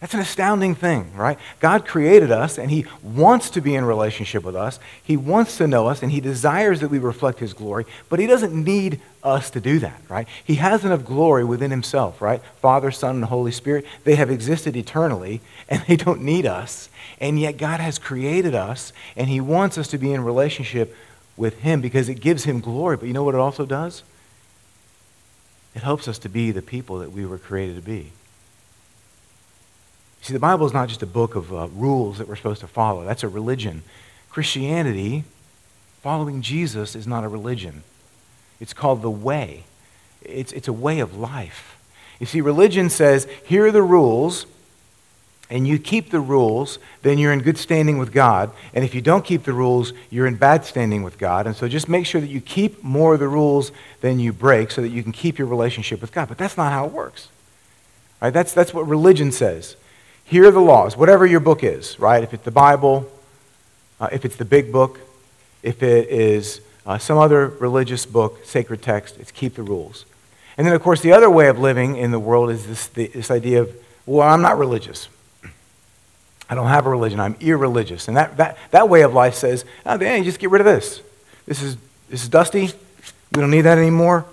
That's 0.00 0.14
an 0.14 0.20
astounding 0.20 0.76
thing, 0.76 1.12
right? 1.16 1.38
God 1.58 1.84
created 1.84 2.30
us 2.30 2.56
and 2.56 2.70
He 2.70 2.86
wants 3.02 3.50
to 3.50 3.60
be 3.60 3.74
in 3.74 3.84
relationship 3.84 4.44
with 4.44 4.54
us. 4.54 4.78
He 5.02 5.16
wants 5.16 5.56
to 5.58 5.66
know 5.66 5.88
us 5.88 6.04
and 6.04 6.12
He 6.12 6.20
desires 6.20 6.80
that 6.80 6.88
we 6.88 7.00
reflect 7.00 7.40
His 7.40 7.52
glory, 7.52 7.84
but 8.08 8.20
He 8.20 8.28
doesn't 8.28 8.54
need 8.54 9.00
us 9.24 9.50
to 9.50 9.60
do 9.60 9.80
that, 9.80 10.00
right? 10.08 10.28
He 10.44 10.54
has 10.56 10.84
enough 10.84 11.04
glory 11.04 11.44
within 11.44 11.72
Himself, 11.72 12.22
right? 12.22 12.40
Father, 12.62 12.92
Son, 12.92 13.16
and 13.16 13.24
Holy 13.24 13.50
Spirit, 13.50 13.86
they 14.04 14.14
have 14.14 14.30
existed 14.30 14.76
eternally 14.76 15.40
and 15.68 15.82
they 15.88 15.96
don't 15.96 16.22
need 16.22 16.46
us. 16.46 16.88
And 17.20 17.40
yet 17.40 17.56
God 17.56 17.80
has 17.80 17.98
created 17.98 18.54
us 18.54 18.92
and 19.16 19.28
He 19.28 19.40
wants 19.40 19.76
us 19.78 19.88
to 19.88 19.98
be 19.98 20.12
in 20.12 20.22
relationship 20.22 20.94
with 21.36 21.58
Him 21.60 21.80
because 21.80 22.08
it 22.08 22.20
gives 22.20 22.44
Him 22.44 22.60
glory. 22.60 22.96
But 22.96 23.06
you 23.06 23.14
know 23.14 23.24
what 23.24 23.34
it 23.34 23.40
also 23.40 23.66
does? 23.66 24.04
It 25.74 25.82
helps 25.82 26.06
us 26.06 26.18
to 26.20 26.28
be 26.28 26.52
the 26.52 26.62
people 26.62 27.00
that 27.00 27.10
we 27.10 27.26
were 27.26 27.38
created 27.38 27.74
to 27.74 27.82
be. 27.82 28.12
See, 30.20 30.32
the 30.32 30.38
Bible 30.38 30.66
is 30.66 30.72
not 30.72 30.88
just 30.88 31.02
a 31.02 31.06
book 31.06 31.36
of 31.36 31.52
uh, 31.52 31.68
rules 31.68 32.18
that 32.18 32.28
we're 32.28 32.36
supposed 32.36 32.60
to 32.60 32.66
follow. 32.66 33.04
That's 33.04 33.22
a 33.22 33.28
religion. 33.28 33.82
Christianity, 34.30 35.24
following 36.02 36.42
Jesus, 36.42 36.94
is 36.94 37.06
not 37.06 37.24
a 37.24 37.28
religion. 37.28 37.82
It's 38.60 38.72
called 38.72 39.02
the 39.02 39.10
way. 39.10 39.64
It's, 40.22 40.52
it's 40.52 40.68
a 40.68 40.72
way 40.72 41.00
of 41.00 41.16
life. 41.16 41.78
You 42.18 42.26
see, 42.26 42.40
religion 42.40 42.90
says, 42.90 43.28
here 43.44 43.66
are 43.66 43.72
the 43.72 43.82
rules, 43.82 44.46
and 45.50 45.66
you 45.66 45.78
keep 45.78 46.10
the 46.10 46.20
rules, 46.20 46.78
then 47.02 47.16
you're 47.16 47.32
in 47.32 47.40
good 47.40 47.56
standing 47.56 47.96
with 47.96 48.12
God. 48.12 48.50
And 48.74 48.84
if 48.84 48.94
you 48.94 49.00
don't 49.00 49.24
keep 49.24 49.44
the 49.44 49.52
rules, 49.52 49.92
you're 50.10 50.26
in 50.26 50.34
bad 50.34 50.64
standing 50.64 51.02
with 51.02 51.16
God. 51.16 51.46
And 51.46 51.56
so 51.56 51.68
just 51.68 51.88
make 51.88 52.04
sure 52.04 52.20
that 52.20 52.26
you 52.26 52.40
keep 52.40 52.82
more 52.84 53.14
of 53.14 53.20
the 53.20 53.28
rules 53.28 53.72
than 54.00 54.18
you 54.18 54.32
break 54.32 54.70
so 54.70 54.82
that 54.82 54.90
you 54.90 55.02
can 55.02 55.12
keep 55.12 55.38
your 55.38 55.48
relationship 55.48 56.00
with 56.02 56.12
God. 56.12 56.28
But 56.28 56.36
that's 56.36 56.56
not 56.56 56.72
how 56.72 56.84
it 56.84 56.92
works. 56.92 57.28
Right? 58.20 58.30
That's, 58.30 58.52
that's 58.52 58.74
what 58.74 58.86
religion 58.86 59.32
says. 59.32 59.76
Here 60.28 60.46
are 60.46 60.50
the 60.50 60.60
laws, 60.60 60.94
whatever 60.94 61.24
your 61.24 61.40
book 61.40 61.64
is, 61.64 61.98
right? 61.98 62.22
If 62.22 62.34
it's 62.34 62.44
the 62.44 62.50
Bible, 62.50 63.10
uh, 63.98 64.10
if 64.12 64.26
it's 64.26 64.36
the 64.36 64.44
big 64.44 64.70
book, 64.70 65.00
if 65.62 65.82
it 65.82 66.10
is 66.10 66.60
uh, 66.84 66.98
some 66.98 67.16
other 67.16 67.48
religious 67.48 68.04
book, 68.04 68.44
sacred 68.44 68.82
text, 68.82 69.16
it's 69.18 69.30
keep 69.30 69.54
the 69.54 69.62
rules. 69.62 70.04
And 70.58 70.66
then, 70.66 70.74
of 70.74 70.82
course, 70.82 71.00
the 71.00 71.12
other 71.12 71.30
way 71.30 71.48
of 71.48 71.58
living 71.58 71.96
in 71.96 72.10
the 72.10 72.18
world 72.18 72.50
is 72.50 72.66
this, 72.66 72.88
this 72.88 73.30
idea 73.30 73.62
of, 73.62 73.74
well, 74.04 74.28
I'm 74.28 74.42
not 74.42 74.58
religious. 74.58 75.08
I 76.50 76.54
don't 76.54 76.68
have 76.68 76.84
a 76.84 76.90
religion. 76.90 77.20
I'm 77.20 77.36
irreligious. 77.40 78.06
And 78.06 78.18
that, 78.18 78.36
that, 78.36 78.58
that 78.70 78.90
way 78.90 79.00
of 79.00 79.14
life 79.14 79.34
says, 79.34 79.64
oh, 79.86 79.96
dang, 79.96 80.24
just 80.24 80.38
get 80.38 80.50
rid 80.50 80.60
of 80.60 80.66
this. 80.66 81.00
This 81.46 81.62
is, 81.62 81.78
this 82.10 82.22
is 82.22 82.28
dusty. 82.28 82.68
We 83.32 83.40
don't 83.40 83.50
need 83.50 83.62
that 83.62 83.78
anymore. 83.78 84.26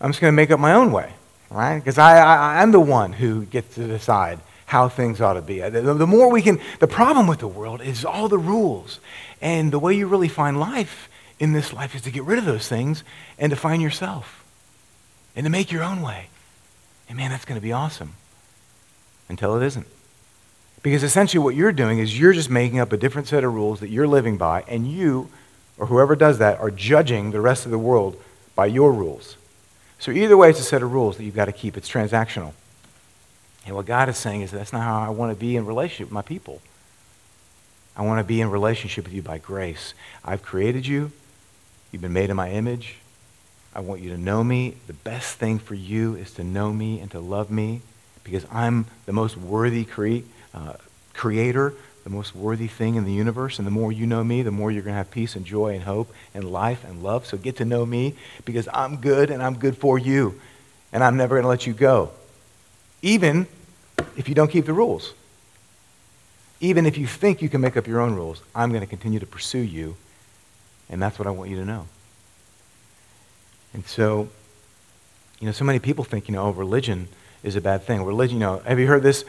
I'm 0.00 0.10
just 0.10 0.22
going 0.22 0.32
to 0.32 0.36
make 0.36 0.50
up 0.50 0.58
my 0.58 0.72
own 0.72 0.90
way, 0.90 1.12
right? 1.50 1.78
Because 1.78 1.98
I, 1.98 2.16
I, 2.16 2.62
I'm 2.62 2.72
the 2.72 2.80
one 2.80 3.12
who 3.12 3.44
gets 3.44 3.74
to 3.74 3.86
decide 3.86 4.38
how 4.72 4.88
things 4.88 5.20
ought 5.20 5.34
to 5.34 5.42
be. 5.42 5.60
The, 5.60 6.06
more 6.06 6.30
we 6.30 6.40
can, 6.40 6.58
the 6.78 6.86
problem 6.86 7.26
with 7.26 7.40
the 7.40 7.46
world 7.46 7.82
is 7.82 8.06
all 8.06 8.30
the 8.30 8.38
rules. 8.38 9.00
And 9.42 9.70
the 9.70 9.78
way 9.78 9.92
you 9.92 10.06
really 10.06 10.28
find 10.28 10.58
life 10.58 11.10
in 11.38 11.52
this 11.52 11.74
life 11.74 11.94
is 11.94 12.00
to 12.02 12.10
get 12.10 12.22
rid 12.22 12.38
of 12.38 12.46
those 12.46 12.68
things 12.68 13.04
and 13.38 13.50
to 13.50 13.56
find 13.56 13.82
yourself 13.82 14.42
and 15.36 15.44
to 15.44 15.50
make 15.50 15.70
your 15.70 15.82
own 15.82 16.00
way. 16.00 16.28
And 17.06 17.18
man, 17.18 17.30
that's 17.30 17.44
going 17.44 17.60
to 17.60 17.62
be 17.62 17.70
awesome 17.70 18.14
until 19.28 19.60
it 19.60 19.66
isn't. 19.66 19.86
Because 20.82 21.02
essentially 21.02 21.44
what 21.44 21.54
you're 21.54 21.72
doing 21.72 21.98
is 21.98 22.18
you're 22.18 22.32
just 22.32 22.48
making 22.48 22.80
up 22.80 22.94
a 22.94 22.96
different 22.96 23.28
set 23.28 23.44
of 23.44 23.52
rules 23.52 23.80
that 23.80 23.90
you're 23.90 24.08
living 24.08 24.38
by, 24.38 24.64
and 24.66 24.90
you, 24.90 25.28
or 25.76 25.88
whoever 25.88 26.16
does 26.16 26.38
that, 26.38 26.58
are 26.60 26.70
judging 26.70 27.32
the 27.32 27.42
rest 27.42 27.66
of 27.66 27.70
the 27.70 27.78
world 27.78 28.16
by 28.54 28.64
your 28.64 28.90
rules. 28.90 29.36
So 29.98 30.12
either 30.12 30.34
way, 30.34 30.48
it's 30.48 30.60
a 30.60 30.64
set 30.64 30.82
of 30.82 30.94
rules 30.94 31.18
that 31.18 31.24
you've 31.24 31.36
got 31.36 31.44
to 31.44 31.52
keep. 31.52 31.76
It's 31.76 31.90
transactional. 31.90 32.54
And 33.66 33.76
what 33.76 33.86
God 33.86 34.08
is 34.08 34.16
saying 34.16 34.42
is 34.42 34.50
that's 34.50 34.72
not 34.72 34.82
how 34.82 35.00
I 35.00 35.10
want 35.10 35.32
to 35.32 35.38
be 35.38 35.56
in 35.56 35.66
relationship 35.66 36.08
with 36.08 36.14
my 36.14 36.22
people. 36.22 36.60
I 37.96 38.02
want 38.02 38.18
to 38.20 38.24
be 38.24 38.40
in 38.40 38.50
relationship 38.50 39.04
with 39.04 39.12
you 39.12 39.22
by 39.22 39.38
grace. 39.38 39.94
I've 40.24 40.42
created 40.42 40.86
you. 40.86 41.12
You've 41.90 42.02
been 42.02 42.12
made 42.12 42.30
in 42.30 42.36
my 42.36 42.50
image. 42.50 42.96
I 43.74 43.80
want 43.80 44.00
you 44.00 44.10
to 44.10 44.18
know 44.18 44.42
me. 44.42 44.76
The 44.86 44.92
best 44.92 45.36
thing 45.36 45.58
for 45.58 45.74
you 45.74 46.14
is 46.16 46.32
to 46.34 46.44
know 46.44 46.72
me 46.72 47.00
and 47.00 47.10
to 47.12 47.20
love 47.20 47.50
me 47.50 47.82
because 48.24 48.46
I'm 48.50 48.86
the 49.06 49.12
most 49.12 49.36
worthy 49.36 49.84
cre- 49.84 50.26
uh, 50.54 50.74
creator, 51.14 51.74
the 52.04 52.10
most 52.10 52.34
worthy 52.34 52.66
thing 52.66 52.96
in 52.96 53.04
the 53.04 53.12
universe. 53.12 53.58
And 53.58 53.66
the 53.66 53.70
more 53.70 53.92
you 53.92 54.06
know 54.06 54.24
me, 54.24 54.42
the 54.42 54.50
more 54.50 54.70
you're 54.70 54.82
going 54.82 54.94
to 54.94 54.98
have 54.98 55.10
peace 55.10 55.36
and 55.36 55.44
joy 55.44 55.74
and 55.74 55.84
hope 55.84 56.12
and 56.34 56.50
life 56.50 56.84
and 56.84 57.02
love. 57.02 57.26
So 57.26 57.36
get 57.36 57.56
to 57.56 57.64
know 57.64 57.84
me 57.86 58.14
because 58.44 58.68
I'm 58.72 58.96
good 58.96 59.30
and 59.30 59.42
I'm 59.42 59.58
good 59.58 59.76
for 59.76 59.98
you. 59.98 60.40
And 60.92 61.02
I'm 61.02 61.16
never 61.16 61.36
going 61.36 61.44
to 61.44 61.48
let 61.48 61.66
you 61.66 61.72
go. 61.72 62.12
Even 63.02 63.46
if 64.16 64.28
you 64.28 64.34
don't 64.34 64.50
keep 64.50 64.66
the 64.66 64.72
rules. 64.72 65.14
Even 66.60 66.86
if 66.86 66.96
you 66.96 67.06
think 67.06 67.42
you 67.42 67.48
can 67.48 67.60
make 67.60 67.76
up 67.76 67.86
your 67.86 68.00
own 68.00 68.14
rules, 68.14 68.40
I'm 68.54 68.70
going 68.70 68.82
to 68.82 68.86
continue 68.86 69.18
to 69.18 69.26
pursue 69.26 69.58
you. 69.58 69.96
And 70.88 71.02
that's 71.02 71.18
what 71.18 71.26
I 71.26 71.30
want 71.30 71.50
you 71.50 71.56
to 71.56 71.64
know. 71.64 71.86
And 73.74 73.84
so, 73.86 74.28
you 75.40 75.46
know, 75.46 75.52
so 75.52 75.64
many 75.64 75.78
people 75.78 76.04
think, 76.04 76.28
you 76.28 76.34
know, 76.34 76.44
oh, 76.44 76.50
religion 76.50 77.08
is 77.42 77.56
a 77.56 77.60
bad 77.60 77.82
thing. 77.82 78.04
Religion, 78.04 78.36
you 78.36 78.40
know, 78.40 78.58
have 78.60 78.78
you 78.78 78.86
heard 78.86 79.02
this? 79.02 79.24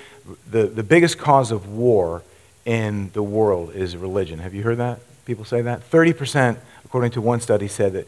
The, 0.49 0.67
the 0.67 0.83
biggest 0.83 1.17
cause 1.17 1.51
of 1.51 1.67
war 1.67 2.21
in 2.65 3.09
the 3.13 3.23
world 3.23 3.73
is 3.73 3.97
religion. 3.97 4.39
Have 4.39 4.53
you 4.53 4.63
heard 4.63 4.77
that? 4.77 4.99
People 5.25 5.45
say 5.45 5.61
that? 5.61 5.89
30%, 5.89 6.57
according 6.85 7.11
to 7.11 7.21
one 7.21 7.39
study, 7.39 7.67
said 7.67 7.93
that 7.93 8.07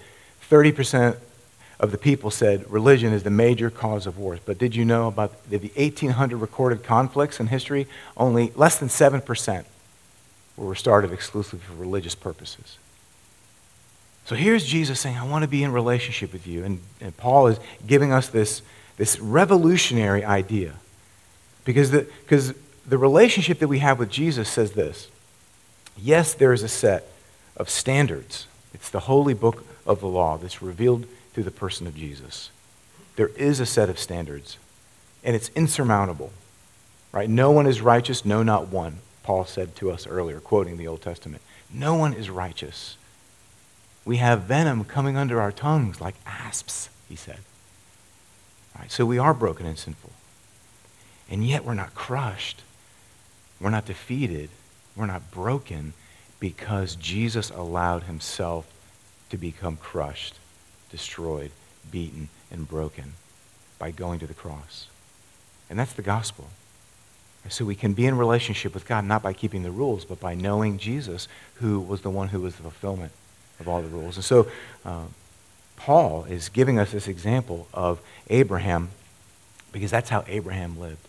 30% 0.49 1.17
of 1.79 1.91
the 1.91 1.97
people 1.97 2.31
said 2.31 2.69
religion 2.71 3.13
is 3.13 3.23
the 3.23 3.29
major 3.29 3.69
cause 3.69 4.07
of 4.07 4.17
wars. 4.17 4.39
But 4.45 4.57
did 4.57 4.75
you 4.75 4.85
know 4.85 5.07
about 5.07 5.49
the 5.49 5.57
1,800 5.57 6.37
recorded 6.37 6.83
conflicts 6.83 7.39
in 7.39 7.47
history? 7.47 7.87
Only 8.15 8.51
less 8.55 8.79
than 8.79 8.89
7% 8.89 9.65
were 10.57 10.75
started 10.75 11.11
exclusively 11.11 11.59
for 11.59 11.73
religious 11.73 12.15
purposes. 12.15 12.77
So 14.25 14.35
here's 14.35 14.65
Jesus 14.65 14.99
saying, 14.99 15.17
I 15.17 15.27
want 15.27 15.43
to 15.43 15.47
be 15.47 15.63
in 15.63 15.71
relationship 15.71 16.33
with 16.33 16.47
you. 16.47 16.63
And, 16.63 16.79
and 16.99 17.15
Paul 17.15 17.47
is 17.47 17.59
giving 17.85 18.11
us 18.11 18.27
this, 18.27 18.61
this 18.97 19.19
revolutionary 19.19 20.23
idea. 20.23 20.73
Because 21.63 21.91
the, 21.91 22.07
because 22.23 22.53
the 22.87 22.97
relationship 22.97 23.59
that 23.59 23.67
we 23.67 23.79
have 23.79 23.99
with 23.99 24.09
Jesus 24.09 24.49
says 24.49 24.71
this 24.71 25.09
yes, 25.97 26.33
there 26.33 26.53
is 26.53 26.63
a 26.63 26.67
set 26.67 27.07
of 27.55 27.69
standards, 27.69 28.47
it's 28.73 28.89
the 28.89 29.01
holy 29.01 29.33
book 29.33 29.65
of 29.85 29.99
the 29.99 30.07
law 30.07 30.37
that's 30.37 30.61
revealed 30.61 31.05
through 31.35 31.43
the 31.43 31.51
person 31.51 31.85
of 31.85 31.97
Jesus. 31.97 32.49
There 33.17 33.27
is 33.35 33.59
a 33.59 33.65
set 33.65 33.89
of 33.89 33.99
standards, 33.99 34.57
and 35.21 35.35
it's 35.35 35.49
insurmountable. 35.49 36.31
Right? 37.11 37.29
No 37.29 37.51
one 37.51 37.67
is 37.67 37.81
righteous, 37.81 38.23
no, 38.23 38.41
not 38.41 38.69
one. 38.69 38.99
Paul 39.21 39.43
said 39.43 39.75
to 39.75 39.91
us 39.91 40.07
earlier, 40.07 40.39
quoting 40.39 40.77
the 40.77 40.87
Old 40.87 41.01
Testament. 41.01 41.41
No 41.73 41.93
one 41.95 42.13
is 42.13 42.29
righteous. 42.29 42.95
We 44.05 44.17
have 44.17 44.43
venom 44.43 44.85
coming 44.85 45.17
under 45.17 45.41
our 45.41 45.51
tongues 45.51 45.99
like 45.99 46.15
asps, 46.25 46.87
he 47.09 47.17
said. 47.17 47.39
Right? 48.79 48.89
So 48.89 49.05
we 49.05 49.17
are 49.17 49.33
broken 49.33 49.65
and 49.65 49.77
sinful. 49.77 50.11
And 51.29 51.45
yet 51.45 51.65
we're 51.65 51.73
not 51.73 51.95
crushed. 51.95 52.61
We're 53.59 53.71
not 53.71 53.85
defeated. 53.85 54.49
We're 54.95 55.05
not 55.05 55.31
broken 55.31 55.93
because 56.39 56.95
Jesus 56.95 57.49
allowed 57.49 58.03
himself 58.03 58.67
to 59.31 59.37
become 59.37 59.75
crushed 59.75 60.35
destroyed, 60.95 61.51
beaten, 61.91 62.29
and 62.49 62.67
broken 62.69 63.13
by 63.77 63.91
going 63.91 64.17
to 64.19 64.27
the 64.27 64.33
cross. 64.33 64.87
And 65.69 65.77
that's 65.77 65.91
the 65.91 66.01
gospel. 66.01 66.47
So 67.49 67.65
we 67.65 67.75
can 67.75 67.91
be 67.93 68.05
in 68.05 68.17
relationship 68.17 68.73
with 68.73 68.87
God 68.87 69.03
not 69.03 69.21
by 69.21 69.33
keeping 69.33 69.63
the 69.63 69.71
rules, 69.71 70.05
but 70.05 70.21
by 70.21 70.35
knowing 70.35 70.77
Jesus, 70.77 71.27
who 71.55 71.81
was 71.81 72.01
the 72.01 72.09
one 72.09 72.29
who 72.29 72.39
was 72.39 72.55
the 72.55 72.63
fulfillment 72.63 73.11
of 73.59 73.67
all 73.67 73.81
the 73.81 73.89
rules. 73.89 74.15
And 74.15 74.23
so 74.23 74.47
uh, 74.85 75.03
Paul 75.75 76.23
is 76.23 76.47
giving 76.47 76.79
us 76.79 76.91
this 76.91 77.09
example 77.09 77.67
of 77.73 77.99
Abraham 78.29 78.89
because 79.73 79.91
that's 79.91 80.09
how 80.09 80.23
Abraham 80.29 80.79
lived. 80.79 81.05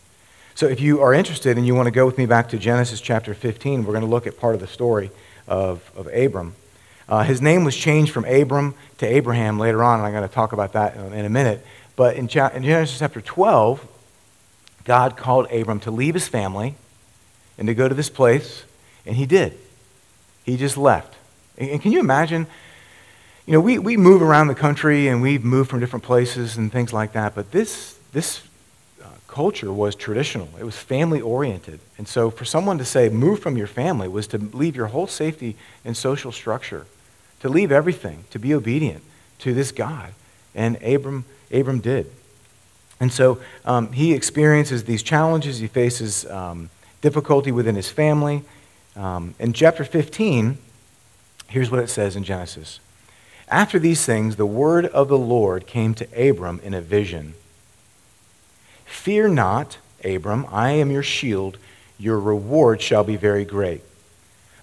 So 0.57 0.67
if 0.67 0.81
you 0.81 1.01
are 1.01 1.15
interested 1.15 1.57
and 1.57 1.65
you 1.65 1.77
want 1.77 1.87
to 1.87 1.93
go 1.93 2.05
with 2.05 2.19
me 2.19 2.27
back 2.27 2.49
to 2.49 2.59
Genesis 2.59 3.01
chapter 3.01 3.35
15, 3.35 3.85
we're 3.85 3.93
going 3.93 4.05
to 4.05 4.11
look 4.11 4.27
at 4.27 4.37
part 4.37 4.57
of 4.57 4.61
the 4.61 4.67
story 4.67 5.13
of, 5.47 5.93
of 5.97 6.09
Abram. 6.09 6.57
Uh, 7.09 7.23
his 7.23 7.41
name 7.41 7.65
was 7.65 7.77
changed 7.77 8.13
from 8.13 8.25
Abram 8.25 8.75
to 8.99 9.07
Abraham 9.07 9.59
later 9.59 9.83
on, 9.85 10.01
and 10.01 10.07
I'm 10.07 10.13
going 10.13 10.29
to 10.29 10.35
talk 10.35 10.53
about 10.53 10.73
that 10.73 10.97
in 10.97 11.25
a 11.25 11.29
minute. 11.29 11.65
But 11.95 12.17
in, 12.17 12.25
in 12.25 12.29
Genesis 12.29 12.99
chapter 12.99 13.21
12, 13.21 13.87
God 14.85 15.17
called 15.17 15.51
Abram 15.53 15.81
to 15.81 15.91
leave 15.91 16.15
his 16.15 16.27
family 16.27 16.75
and 17.59 17.69
to 17.69 17.75
go 17.75 17.89
to 17.89 17.95
this 17.95 18.11
place, 18.11 18.65
and 19.07 19.17
he 19.17 19.25
did. 19.25 19.57
He 20.45 20.57
just 20.57 20.77
left. 20.77 21.15
And 21.57 21.81
can 21.81 21.93
you 21.93 22.01
imagine? 22.01 22.47
You 23.47 23.53
know, 23.53 23.61
we, 23.61 23.79
we 23.79 23.97
move 23.97 24.21
around 24.21 24.49
the 24.49 24.55
country 24.57 25.07
and 25.07 25.23
we 25.23 25.39
move 25.39 25.69
from 25.69 25.79
different 25.79 26.05
places 26.05 26.57
and 26.57 26.73
things 26.73 26.93
like 26.93 27.13
that, 27.13 27.35
but 27.37 27.53
this, 27.53 27.97
this 28.13 28.43
culture 29.29 29.73
was 29.73 29.95
traditional. 29.95 30.49
It 30.59 30.65
was 30.65 30.77
family 30.77 31.21
oriented. 31.21 31.79
And 31.99 32.09
so 32.09 32.31
for 32.31 32.45
someone 32.45 32.79
to 32.79 32.85
say, 32.85 33.09
move 33.09 33.39
from 33.39 33.57
your 33.57 33.67
family, 33.69 34.09
was 34.09 34.27
to 34.29 34.39
leave 34.39 34.75
your 34.75 34.87
whole 34.87 35.07
safety 35.07 35.57
and 35.85 35.97
social 35.97 36.33
structure 36.33 36.87
to 37.47 37.53
leave 37.53 37.71
everything, 37.71 38.25
to 38.31 38.41
be 38.41 38.53
obedient 38.53 39.03
to 39.39 39.55
this 39.55 39.71
God. 39.71 40.13
And 40.55 40.83
Abram, 40.83 41.25
Abram 41.53 41.79
did. 41.79 42.11
And 42.99 43.13
so 43.13 43.39
um, 43.65 43.93
he 43.93 44.15
experiences 44.15 44.85
these 44.85 45.03
challenges. 45.03 45.61
He 45.61 45.69
faces 45.69 46.27
um, 46.27 46.71
difficulty 47.03 47.53
within 47.53 47.77
his 47.77 47.89
family. 47.89 48.43
Um, 48.97 49.37
in 49.39 49.53
chapter 49.53 49.85
15, 49.85 50.59
here's 51.47 51.71
what 51.71 51.79
it 51.79 51.89
says 51.89 52.17
in 52.17 52.25
Genesis 52.25 52.81
After 53.49 53.79
these 53.79 54.05
things, 54.05 54.35
the 54.35 54.47
word 54.47 54.87
of 54.87 55.07
the 55.07 55.19
Lord 55.19 55.69
came 55.69 55.95
to 55.95 56.29
Abram 56.29 56.61
in 56.65 56.75
a 56.75 56.81
vision 56.81 57.35
Fear 58.87 59.29
not, 59.29 59.79
Abram, 60.05 60.47
I 60.51 60.71
am 60.71 60.91
your 60.91 61.03
shield. 61.05 61.59
Your 61.97 62.19
reward 62.19 62.83
shall 62.83 63.05
be 63.05 63.17
very 63.17 63.45
great. 63.45 63.83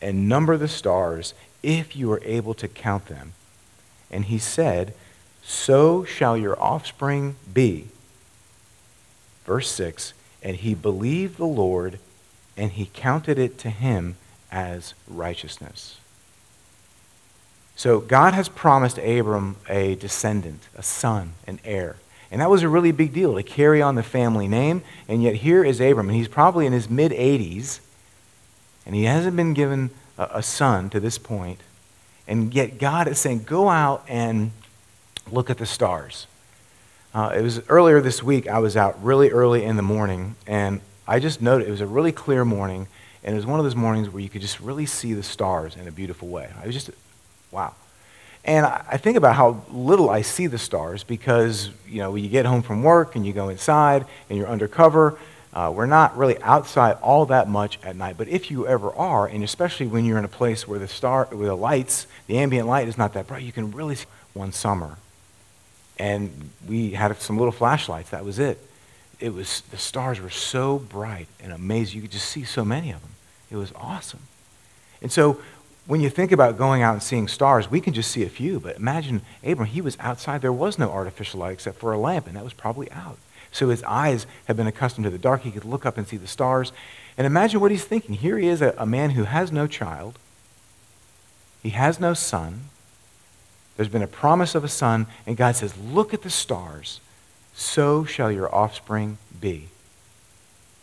and 0.00 0.28
number 0.28 0.56
the 0.56 0.68
stars, 0.68 1.34
if 1.62 1.96
you 1.96 2.12
are 2.12 2.22
able 2.24 2.54
to 2.54 2.68
count 2.68 3.06
them. 3.06 3.32
And 4.10 4.26
he 4.26 4.38
said, 4.38 4.94
So 5.42 6.04
shall 6.04 6.36
your 6.36 6.60
offspring 6.60 7.36
be. 7.52 7.88
Verse 9.44 9.70
6 9.70 10.12
And 10.42 10.56
he 10.56 10.74
believed 10.74 11.38
the 11.38 11.44
Lord, 11.44 11.98
and 12.56 12.72
he 12.72 12.90
counted 12.92 13.38
it 13.38 13.58
to 13.58 13.70
him 13.70 14.16
as 14.50 14.94
righteousness. 15.08 15.98
So 17.74 18.00
God 18.00 18.32
has 18.32 18.48
promised 18.48 18.96
Abram 18.96 19.56
a 19.68 19.96
descendant, 19.96 20.68
a 20.74 20.82
son, 20.82 21.34
an 21.46 21.60
heir. 21.62 21.96
And 22.30 22.40
that 22.40 22.50
was 22.50 22.62
a 22.62 22.68
really 22.68 22.90
big 22.90 23.12
deal 23.12 23.34
to 23.34 23.42
carry 23.42 23.82
on 23.82 23.94
the 23.94 24.02
family 24.02 24.48
name. 24.48 24.82
And 25.08 25.22
yet 25.22 25.36
here 25.36 25.62
is 25.62 25.80
Abram, 25.80 26.08
and 26.08 26.16
he's 26.16 26.26
probably 26.26 26.66
in 26.66 26.72
his 26.72 26.88
mid 26.88 27.12
80s, 27.12 27.80
and 28.86 28.94
he 28.94 29.04
hasn't 29.04 29.36
been 29.36 29.52
given 29.52 29.90
a, 30.16 30.28
a 30.34 30.42
son 30.42 30.88
to 30.90 31.00
this 31.00 31.18
point, 31.18 31.60
and 32.26 32.54
yet 32.54 32.78
God 32.78 33.08
is 33.08 33.18
saying, 33.18 33.42
Go 33.42 33.68
out 33.68 34.04
and 34.08 34.52
look 35.30 35.50
at 35.50 35.58
the 35.58 35.66
stars. 35.66 36.26
Uh, 37.12 37.32
it 37.34 37.42
was 37.42 37.60
earlier 37.68 38.00
this 38.00 38.22
week, 38.22 38.46
I 38.46 38.58
was 38.58 38.76
out 38.76 39.02
really 39.02 39.30
early 39.30 39.64
in 39.64 39.76
the 39.76 39.82
morning, 39.82 40.36
and 40.46 40.80
I 41.08 41.18
just 41.18 41.40
noted 41.40 41.66
it 41.66 41.70
was 41.70 41.80
a 41.80 41.86
really 41.86 42.12
clear 42.12 42.44
morning, 42.44 42.86
and 43.24 43.34
it 43.34 43.36
was 43.36 43.46
one 43.46 43.58
of 43.58 43.64
those 43.64 43.76
mornings 43.76 44.10
where 44.10 44.22
you 44.22 44.28
could 44.28 44.42
just 44.42 44.60
really 44.60 44.86
see 44.86 45.14
the 45.14 45.22
stars 45.22 45.76
in 45.76 45.88
a 45.88 45.92
beautiful 45.92 46.28
way. 46.28 46.50
I 46.62 46.66
was 46.66 46.74
just, 46.74 46.90
wow. 47.50 47.74
And 48.44 48.64
I 48.64 48.96
think 48.96 49.16
about 49.16 49.34
how 49.34 49.64
little 49.70 50.08
I 50.08 50.22
see 50.22 50.46
the 50.46 50.58
stars 50.58 51.02
because, 51.02 51.70
you 51.88 51.98
know, 51.98 52.12
when 52.12 52.22
you 52.22 52.30
get 52.30 52.46
home 52.46 52.62
from 52.62 52.84
work 52.84 53.16
and 53.16 53.26
you 53.26 53.32
go 53.32 53.48
inside 53.48 54.06
and 54.28 54.38
you're 54.38 54.46
undercover, 54.46 55.18
uh, 55.52 55.72
we're 55.74 55.86
not 55.86 56.16
really 56.16 56.40
outside 56.42 56.98
all 57.02 57.26
that 57.26 57.48
much 57.48 57.78
at 57.82 57.96
night. 57.96 58.16
But 58.18 58.28
if 58.28 58.50
you 58.50 58.66
ever 58.66 58.94
are, 58.94 59.26
and 59.26 59.42
especially 59.42 59.86
when 59.86 60.04
you're 60.04 60.18
in 60.18 60.24
a 60.24 60.28
place 60.28 60.68
where 60.68 60.78
the 60.78 60.88
star, 60.88 61.26
where 61.30 61.48
the 61.48 61.56
lights, 61.56 62.06
the 62.26 62.38
ambient 62.38 62.68
light 62.68 62.88
is 62.88 62.98
not 62.98 63.14
that 63.14 63.26
bright, 63.26 63.42
you 63.42 63.52
can 63.52 63.70
really 63.70 63.94
see 63.94 64.06
one 64.34 64.52
summer 64.52 64.98
and 65.98 66.50
we 66.66 66.90
had 66.90 67.16
some 67.20 67.38
little 67.38 67.52
flashlights. 67.52 68.10
That 68.10 68.24
was 68.24 68.38
it. 68.38 68.58
It 69.18 69.32
was 69.32 69.62
the 69.70 69.78
stars 69.78 70.20
were 70.20 70.30
so 70.30 70.78
bright 70.78 71.28
and 71.42 71.52
amazing. 71.52 71.96
You 71.96 72.02
could 72.02 72.12
just 72.12 72.28
see 72.28 72.44
so 72.44 72.64
many 72.64 72.90
of 72.90 73.00
them. 73.00 73.12
It 73.50 73.56
was 73.56 73.72
awesome. 73.74 74.20
And 75.00 75.10
so 75.10 75.40
when 75.86 76.00
you 76.00 76.10
think 76.10 76.32
about 76.32 76.58
going 76.58 76.82
out 76.82 76.94
and 76.94 77.02
seeing 77.02 77.28
stars, 77.28 77.70
we 77.70 77.80
can 77.80 77.94
just 77.94 78.10
see 78.10 78.24
a 78.24 78.28
few. 78.28 78.60
But 78.60 78.76
imagine 78.76 79.22
Abram, 79.42 79.68
he 79.68 79.80
was 79.80 79.96
outside. 80.00 80.42
There 80.42 80.52
was 80.52 80.78
no 80.78 80.90
artificial 80.90 81.40
light 81.40 81.52
except 81.52 81.78
for 81.78 81.92
a 81.92 81.98
lamp, 81.98 82.26
and 82.26 82.36
that 82.36 82.44
was 82.44 82.52
probably 82.52 82.90
out. 82.92 83.18
So 83.52 83.68
his 83.68 83.82
eyes 83.84 84.26
had 84.46 84.56
been 84.56 84.66
accustomed 84.66 85.04
to 85.04 85.10
the 85.10 85.18
dark. 85.18 85.42
He 85.42 85.50
could 85.50 85.64
look 85.64 85.86
up 85.86 85.96
and 85.96 86.06
see 86.06 86.16
the 86.16 86.26
stars. 86.26 86.72
And 87.16 87.26
imagine 87.26 87.60
what 87.60 87.70
he's 87.70 87.84
thinking. 87.84 88.14
Here 88.14 88.38
he 88.38 88.48
is, 88.48 88.60
a, 88.60 88.74
a 88.76 88.86
man 88.86 89.10
who 89.10 89.24
has 89.24 89.50
no 89.50 89.66
child. 89.66 90.18
He 91.62 91.70
has 91.70 91.98
no 91.98 92.14
son. 92.14 92.64
There's 93.76 93.88
been 93.88 94.02
a 94.02 94.06
promise 94.06 94.54
of 94.54 94.64
a 94.64 94.68
son, 94.68 95.06
and 95.26 95.36
God 95.36 95.56
says, 95.56 95.76
Look 95.76 96.14
at 96.14 96.22
the 96.22 96.30
stars. 96.30 97.00
So 97.54 98.04
shall 98.04 98.30
your 98.30 98.54
offspring 98.54 99.18
be. 99.40 99.68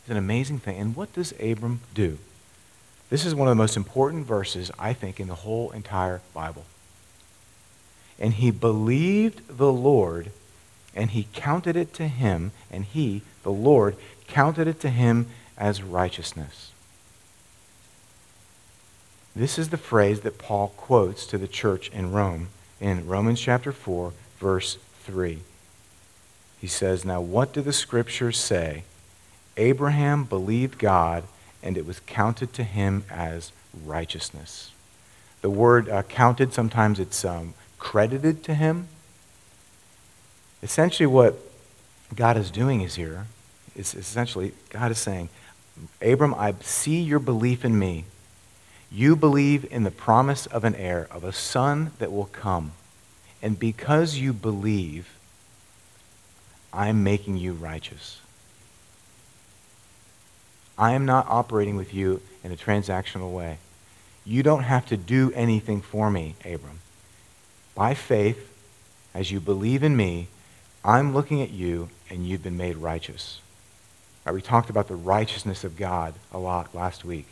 It's 0.02 0.10
an 0.10 0.18
amazing 0.18 0.60
thing. 0.60 0.78
And 0.78 0.96
what 0.96 1.14
does 1.14 1.34
Abram 1.40 1.82
do? 1.94 2.18
This 3.10 3.26
is 3.26 3.36
one 3.36 3.48
of 3.48 3.52
the 3.52 3.62
most 3.62 3.78
important 3.78 4.26
verses, 4.26 4.72
I 4.80 4.94
think, 4.94 5.20
in 5.20 5.28
the 5.28 5.36
whole 5.36 5.72
entire 5.72 6.22
Bible. 6.34 6.66
And 8.20 8.34
he 8.34 8.52
believed 8.52 9.58
the 9.58 9.72
Lord, 9.72 10.32
and 10.96 11.12
he 11.12 11.28
counted 11.34 11.76
it 11.76 11.94
to 11.96 12.08
him, 12.08 12.52
and 12.72 12.86
he, 12.86 13.22
the 13.44 13.52
Lord, 13.52 13.96
counted 14.28 14.68
it 14.68 14.80
to 14.82 14.90
him 14.90 15.28
as 15.58 15.82
righteousness. 15.82 16.72
This 19.36 19.58
is 19.58 19.70
the 19.70 19.78
phrase 19.78 20.22
that 20.22 20.38
Paul 20.38 20.70
quotes 20.78 21.26
to 21.28 21.38
the 21.38 21.48
church 21.48 21.90
in 21.90 22.12
Rome 22.12 22.50
in 22.80 23.08
Romans 23.08 23.40
chapter 23.40 23.72
4, 23.72 24.14
verse 24.38 24.78
3. 25.04 25.40
He 26.60 26.68
says, 26.68 27.04
Now 27.06 27.22
what 27.22 27.54
do 27.54 27.62
the 27.62 27.74
scriptures 27.74 28.38
say? 28.38 28.84
Abraham 29.58 30.26
believed 30.26 30.80
God, 30.80 31.24
and 31.62 31.78
it 31.78 31.86
was 31.86 32.02
counted 32.02 32.54
to 32.54 32.64
him 32.64 33.06
as 33.10 33.52
righteousness. 33.86 34.72
The 35.42 35.50
word 35.50 35.90
uh, 35.90 36.04
counted, 36.04 36.54
sometimes 36.54 37.00
it's 37.00 37.26
um, 37.26 37.54
credited 37.80 38.44
to 38.46 38.54
him. 38.54 38.88
Essentially, 40.64 41.06
what 41.06 41.38
God 42.16 42.38
is 42.38 42.50
doing 42.50 42.82
is 42.82 42.96
here 42.96 43.28
is 43.76 43.94
essentially 43.94 44.54
God 44.70 44.92
is 44.92 44.98
saying, 44.98 45.30
Abram, 46.02 46.34
I 46.34 46.56
see 46.62 47.02
your 47.02 47.20
belief 47.20 47.66
in 47.66 47.78
me. 47.78 48.06
You 48.90 49.16
believe 49.16 49.66
in 49.72 49.84
the 49.84 49.92
promise 49.92 50.46
of 50.46 50.64
an 50.64 50.76
heir, 50.76 51.08
of 51.12 51.24
a 51.24 51.34
son 51.34 51.92
that 52.00 52.12
will 52.12 52.30
come. 52.32 52.72
And 53.42 53.60
because 53.60 54.18
you 54.18 54.32
believe, 54.32 55.10
I'm 56.72 57.04
making 57.04 57.38
you 57.38 57.54
righteous. 57.54 58.22
I 60.78 60.94
am 60.94 61.06
not 61.06 61.28
operating 61.28 61.76
with 61.76 61.94
you 61.94 62.22
in 62.44 62.52
a 62.52 62.56
transactional 62.56 63.34
way. 63.34 63.58
You 64.26 64.44
don't 64.44 64.64
have 64.64 64.86
to 64.88 64.98
do 64.98 65.32
anything 65.36 65.82
for 65.82 66.10
me, 66.10 66.36
Abram. 66.46 66.80
By 67.76 67.94
faith, 67.96 68.50
as 69.14 69.32
you 69.32 69.40
believe 69.40 69.84
in 69.84 69.98
me, 69.98 70.30
I'm 70.84 71.14
looking 71.14 71.42
at 71.42 71.52
you 71.52 71.90
and 72.10 72.28
you've 72.28 72.44
been 72.44 72.58
made 72.58 72.78
righteous. 72.78 73.40
Right, 74.26 74.34
we 74.34 74.42
talked 74.42 74.70
about 74.70 74.88
the 74.88 74.96
righteousness 74.96 75.64
of 75.64 75.78
God 75.78 76.14
a 76.32 76.38
lot 76.38 76.74
last 76.76 77.04
week. 77.06 77.28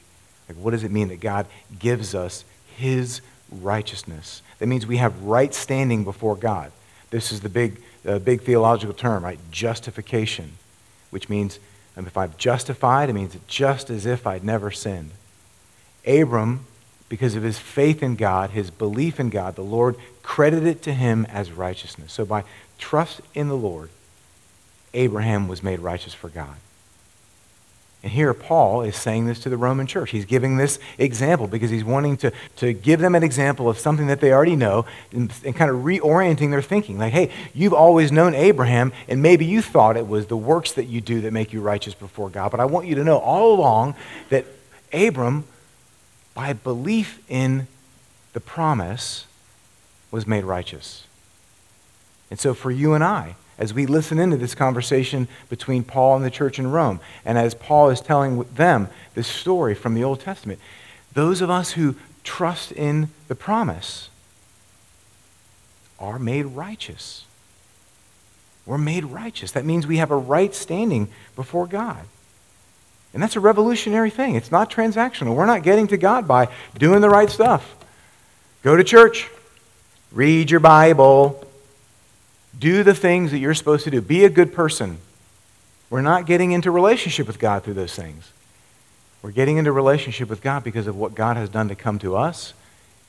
Like, 0.47 0.57
what 0.57 0.71
does 0.71 0.83
it 0.83 0.91
mean 0.91 1.07
that 1.09 1.19
God 1.19 1.47
gives 1.79 2.13
us 2.15 2.43
his 2.75 3.21
righteousness? 3.51 4.41
That 4.59 4.67
means 4.67 4.85
we 4.85 4.97
have 4.97 5.23
right 5.23 5.53
standing 5.53 6.03
before 6.03 6.35
God. 6.35 6.71
This 7.09 7.31
is 7.31 7.41
the 7.41 7.49
big, 7.49 7.81
uh, 8.05 8.19
big 8.19 8.41
theological 8.41 8.93
term, 8.93 9.23
right? 9.23 9.39
Justification, 9.51 10.53
which 11.09 11.29
means 11.29 11.59
um, 11.97 12.07
if 12.07 12.17
I've 12.17 12.37
justified, 12.37 13.09
it 13.09 13.13
means 13.13 13.35
just 13.47 13.89
as 13.89 14.05
if 14.05 14.25
I'd 14.25 14.43
never 14.43 14.71
sinned. 14.71 15.11
Abram, 16.05 16.65
because 17.11 17.35
of 17.35 17.43
his 17.43 17.59
faith 17.59 18.01
in 18.01 18.15
God, 18.15 18.51
his 18.51 18.71
belief 18.71 19.19
in 19.19 19.29
God, 19.29 19.57
the 19.57 19.61
Lord 19.61 19.97
credited 20.23 20.81
to 20.83 20.93
him 20.93 21.25
as 21.25 21.51
righteousness. 21.51 22.13
So 22.13 22.23
by 22.23 22.45
trust 22.77 23.19
in 23.35 23.49
the 23.49 23.57
Lord, 23.57 23.89
Abraham 24.93 25.49
was 25.49 25.61
made 25.61 25.81
righteous 25.81 26.13
for 26.13 26.29
God. 26.29 26.55
And 28.01 28.13
here 28.13 28.33
Paul 28.33 28.83
is 28.83 28.95
saying 28.95 29.25
this 29.25 29.41
to 29.41 29.49
the 29.49 29.57
Roman 29.57 29.87
church. 29.87 30.11
He's 30.11 30.23
giving 30.23 30.55
this 30.55 30.79
example 30.97 31.47
because 31.47 31.69
he's 31.69 31.83
wanting 31.83 32.15
to, 32.15 32.31
to 32.55 32.71
give 32.71 33.01
them 33.01 33.13
an 33.13 33.23
example 33.23 33.69
of 33.69 33.77
something 33.77 34.07
that 34.07 34.21
they 34.21 34.31
already 34.31 34.55
know 34.55 34.85
and, 35.11 35.33
and, 35.43 35.53
kind 35.53 35.69
of 35.69 35.83
reorienting 35.83 36.49
their 36.49 36.61
thinking. 36.61 36.97
Like, 36.97 37.11
hey, 37.11 37.29
you've 37.53 37.73
always 37.73 38.13
known 38.13 38.33
Abraham, 38.33 38.93
and 39.09 39.21
maybe 39.21 39.43
you 39.43 39.61
thought 39.61 39.97
it 39.97 40.07
was 40.07 40.27
the 40.27 40.37
works 40.37 40.71
that 40.71 40.85
you 40.85 41.01
do 41.01 41.19
that 41.21 41.33
make 41.33 41.51
you 41.51 41.59
righteous 41.59 41.93
before 41.93 42.29
God. 42.29 42.51
But 42.51 42.61
I 42.61 42.65
want 42.65 42.87
you 42.87 42.95
to 42.95 43.03
know 43.03 43.17
all 43.17 43.53
along 43.53 43.95
that 44.29 44.45
Abram, 44.93 45.43
by 46.33 46.53
belief 46.53 47.21
in 47.29 47.67
the 48.33 48.39
promise, 48.39 49.25
was 50.09 50.27
made 50.27 50.43
righteous. 50.43 51.05
And 52.29 52.39
so 52.39 52.53
for 52.53 52.71
you 52.71 52.93
and 52.93 53.03
I, 53.03 53.35
as 53.57 53.73
we 53.73 53.85
listen 53.85 54.17
into 54.17 54.37
this 54.37 54.55
conversation 54.55 55.27
between 55.49 55.83
Paul 55.83 56.15
and 56.15 56.25
the 56.25 56.31
church 56.31 56.57
in 56.57 56.71
Rome, 56.71 56.99
and 57.25 57.37
as 57.37 57.53
Paul 57.53 57.89
is 57.89 58.01
telling 58.01 58.41
them 58.55 58.87
this 59.13 59.27
story 59.27 59.75
from 59.75 59.93
the 59.93 60.03
Old 60.03 60.21
Testament, 60.21 60.59
those 61.13 61.41
of 61.41 61.49
us 61.49 61.71
who 61.71 61.95
trust 62.23 62.71
in 62.71 63.09
the 63.27 63.35
promise 63.35 64.09
are 65.99 66.17
made 66.17 66.45
righteous. 66.47 67.25
We're 68.65 68.77
made 68.77 69.05
righteous. 69.05 69.51
That 69.51 69.65
means 69.65 69.85
we 69.85 69.97
have 69.97 70.11
a 70.11 70.15
right 70.15 70.53
standing 70.55 71.09
before 71.35 71.67
God. 71.67 72.05
And 73.13 73.21
that's 73.21 73.35
a 73.35 73.39
revolutionary 73.39 74.09
thing. 74.09 74.35
It's 74.35 74.51
not 74.51 74.71
transactional. 74.71 75.35
We're 75.35 75.45
not 75.45 75.63
getting 75.63 75.87
to 75.87 75.97
God 75.97 76.27
by 76.27 76.47
doing 76.77 77.01
the 77.01 77.09
right 77.09 77.29
stuff. 77.29 77.75
Go 78.63 78.75
to 78.75 78.83
church, 78.83 79.29
read 80.11 80.49
your 80.49 80.59
Bible, 80.59 81.45
do 82.57 82.83
the 82.83 82.93
things 82.93 83.31
that 83.31 83.39
you're 83.39 83.53
supposed 83.53 83.83
to 83.85 83.91
do. 83.91 84.01
Be 84.01 84.23
a 84.23 84.29
good 84.29 84.53
person. 84.53 84.99
We're 85.89 86.01
not 86.01 86.25
getting 86.25 86.51
into 86.51 86.71
relationship 86.71 87.27
with 87.27 87.39
God 87.39 87.63
through 87.63 87.73
those 87.73 87.95
things. 87.95 88.31
We're 89.21 89.31
getting 89.31 89.57
into 89.57 89.71
relationship 89.71 90.29
with 90.29 90.41
God 90.41 90.63
because 90.63 90.87
of 90.87 90.95
what 90.95 91.15
God 91.15 91.37
has 91.37 91.49
done 91.49 91.67
to 91.67 91.75
come 91.75 91.99
to 91.99 92.15
us 92.15 92.53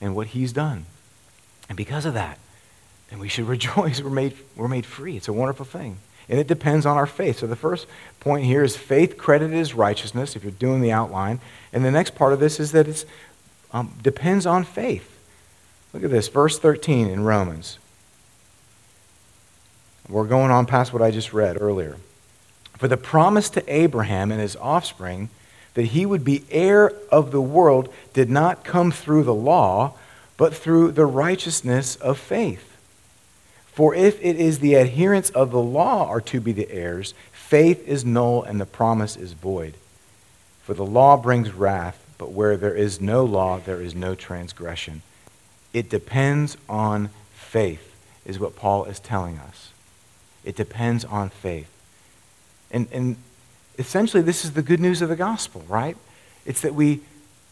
and 0.01 0.15
what 0.15 0.27
He's 0.27 0.51
done. 0.51 0.85
And 1.69 1.77
because 1.77 2.05
of 2.05 2.13
that, 2.13 2.39
then 3.09 3.19
we 3.19 3.29
should 3.29 3.47
rejoice. 3.47 4.01
We're 4.01 4.09
made, 4.09 4.35
we're 4.55 4.67
made 4.67 4.85
free. 4.85 5.17
It's 5.17 5.27
a 5.27 5.33
wonderful 5.33 5.65
thing. 5.65 5.97
And 6.29 6.39
it 6.39 6.47
depends 6.47 6.85
on 6.85 6.97
our 6.97 7.05
faith. 7.05 7.39
So 7.39 7.47
the 7.47 7.55
first 7.55 7.87
point 8.19 8.45
here 8.45 8.63
is 8.63 8.77
faith 8.77 9.17
credited 9.17 9.57
as 9.57 9.73
righteousness, 9.73 10.35
if 10.35 10.43
you're 10.43 10.51
doing 10.51 10.81
the 10.81 10.91
outline. 10.91 11.39
And 11.71 11.83
the 11.83 11.91
next 11.91 12.15
part 12.15 12.33
of 12.33 12.39
this 12.39 12.59
is 12.59 12.71
that 12.71 12.87
it 12.87 13.05
um, 13.71 13.93
depends 14.01 14.45
on 14.45 14.63
faith. 14.63 15.09
Look 15.93 16.03
at 16.03 16.11
this, 16.11 16.27
verse 16.27 16.57
13 16.57 17.09
in 17.09 17.23
Romans. 17.23 17.77
We're 20.09 20.25
going 20.25 20.51
on 20.51 20.65
past 20.65 20.91
what 20.91 21.01
I 21.01 21.11
just 21.11 21.33
read 21.33 21.61
earlier. 21.61 21.97
For 22.77 22.87
the 22.87 22.97
promise 22.97 23.49
to 23.51 23.73
Abraham 23.73 24.31
and 24.31 24.41
his 24.41 24.55
offspring 24.55 25.29
that 25.73 25.87
he 25.87 26.05
would 26.05 26.23
be 26.23 26.43
heir 26.51 26.91
of 27.11 27.31
the 27.31 27.41
world 27.41 27.93
did 28.13 28.29
not 28.29 28.63
come 28.63 28.91
through 28.91 29.23
the 29.23 29.33
law, 29.33 29.93
but 30.37 30.53
through 30.53 30.91
the 30.91 31.05
righteousness 31.05 31.95
of 31.95 32.17
faith. 32.17 32.72
For 33.73 33.95
if 33.95 34.19
it 34.21 34.35
is 34.35 34.59
the 34.59 34.75
adherents 34.75 35.29
of 35.31 35.51
the 35.51 35.59
law 35.59 36.07
are 36.07 36.21
to 36.21 36.39
be 36.39 36.51
the 36.51 36.71
heirs, 36.71 37.13
faith 37.31 37.87
is 37.87 38.05
null 38.05 38.43
and 38.43 38.61
the 38.61 38.65
promise 38.65 39.15
is 39.15 39.33
void. 39.33 39.73
For 40.63 40.73
the 40.73 40.85
law 40.85 41.17
brings 41.17 41.51
wrath, 41.51 42.03
but 42.17 42.31
where 42.31 42.55
there 42.55 42.75
is 42.75 43.01
no 43.01 43.25
law, 43.25 43.59
there 43.59 43.81
is 43.81 43.95
no 43.95 44.15
transgression. 44.15 45.01
It 45.73 45.89
depends 45.89 46.55
on 46.69 47.09
faith, 47.33 47.95
is 48.25 48.39
what 48.39 48.55
Paul 48.55 48.85
is 48.85 48.99
telling 48.99 49.39
us. 49.39 49.71
It 50.43 50.55
depends 50.55 51.03
on 51.03 51.29
faith. 51.29 51.69
And, 52.71 52.87
and 52.91 53.15
essentially, 53.77 54.21
this 54.23 54.45
is 54.45 54.53
the 54.53 54.61
good 54.61 54.79
news 54.79 55.01
of 55.01 55.09
the 55.09 55.15
gospel, 55.15 55.63
right? 55.67 55.97
It's 56.45 56.61
that 56.61 56.75
we 56.75 57.01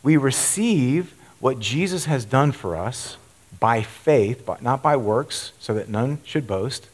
We 0.03 0.17
receive 0.17 1.13
what 1.39 1.59
Jesus 1.59 2.05
has 2.05 2.25
done 2.25 2.51
for 2.51 2.75
us 2.75 3.17
by 3.61 3.81
faith, 3.81 4.45
but 4.45 4.61
not 4.61 4.81
by 4.83 4.97
works, 4.97 5.53
so 5.59 5.73
that 5.73 5.87
none 5.87 6.19
should 6.25 6.45
boast. 6.45 6.89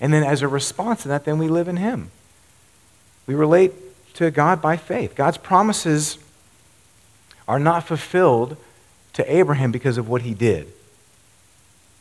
And 0.00 0.12
then 0.12 0.22
as 0.22 0.42
a 0.42 0.48
response 0.48 1.02
to 1.02 1.08
that, 1.08 1.24
then 1.24 1.38
we 1.38 1.48
live 1.48 1.68
in 1.68 1.78
Him. 1.78 2.10
We 3.26 3.34
relate 3.34 3.72
to 4.14 4.30
God 4.30 4.60
by 4.60 4.76
faith. 4.76 5.14
God's 5.14 5.38
promises 5.38 6.18
are 7.48 7.58
not 7.58 7.86
fulfilled 7.86 8.56
to 9.14 9.34
Abraham 9.34 9.72
because 9.72 9.98
of 9.98 10.08
what 10.08 10.22
he 10.22 10.34
did. 10.34 10.66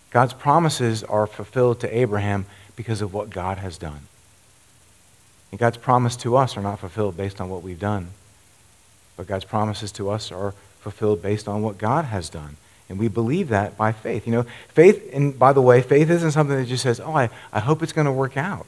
God's 0.09 0.33
promises 0.33 1.03
are 1.03 1.27
fulfilled 1.27 1.79
to 1.81 1.97
Abraham 1.97 2.45
because 2.75 3.01
of 3.01 3.13
what 3.13 3.29
God 3.29 3.57
has 3.59 3.77
done. 3.77 4.01
And 5.51 5.59
God's 5.59 5.77
promises 5.77 6.17
to 6.23 6.37
us 6.37 6.57
are 6.57 6.61
not 6.61 6.79
fulfilled 6.79 7.17
based 7.17 7.41
on 7.41 7.49
what 7.49 7.63
we've 7.63 7.79
done, 7.79 8.09
but 9.17 9.27
God's 9.27 9.45
promises 9.45 9.91
to 9.93 10.09
us 10.09 10.31
are 10.31 10.53
fulfilled 10.79 11.21
based 11.21 11.47
on 11.47 11.61
what 11.61 11.77
God 11.77 12.05
has 12.05 12.29
done. 12.29 12.57
And 12.91 12.99
we 12.99 13.07
believe 13.07 13.47
that 13.49 13.77
by 13.77 13.93
faith. 13.93 14.27
You 14.27 14.33
know, 14.33 14.45
faith, 14.67 15.09
and 15.13 15.39
by 15.39 15.53
the 15.53 15.61
way, 15.61 15.81
faith 15.81 16.09
isn't 16.09 16.31
something 16.31 16.57
that 16.57 16.65
just 16.65 16.83
says, 16.83 16.99
oh, 16.99 17.15
I, 17.15 17.29
I 17.53 17.61
hope 17.61 17.81
it's 17.81 17.93
going 17.93 18.05
to 18.05 18.11
work 18.11 18.35
out. 18.35 18.65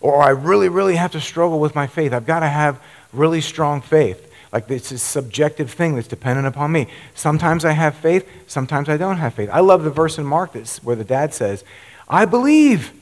Or 0.00 0.22
I 0.22 0.28
really, 0.28 0.68
really 0.68 0.94
have 0.94 1.12
to 1.12 1.20
struggle 1.20 1.58
with 1.58 1.74
my 1.74 1.88
faith. 1.88 2.12
I've 2.12 2.24
got 2.24 2.40
to 2.40 2.48
have 2.48 2.80
really 3.12 3.40
strong 3.40 3.80
faith. 3.80 4.32
Like 4.52 4.70
it's 4.70 4.92
a 4.92 4.98
subjective 4.98 5.72
thing 5.72 5.96
that's 5.96 6.06
dependent 6.06 6.46
upon 6.46 6.70
me. 6.70 6.86
Sometimes 7.16 7.64
I 7.64 7.72
have 7.72 7.96
faith, 7.96 8.26
sometimes 8.46 8.88
I 8.88 8.96
don't 8.96 9.16
have 9.16 9.34
faith. 9.34 9.50
I 9.52 9.60
love 9.60 9.82
the 9.82 9.90
verse 9.90 10.18
in 10.18 10.24
Mark 10.24 10.52
that's 10.52 10.82
where 10.84 10.94
the 10.96 11.04
dad 11.04 11.34
says, 11.34 11.64
I 12.08 12.26
believe. 12.26 12.92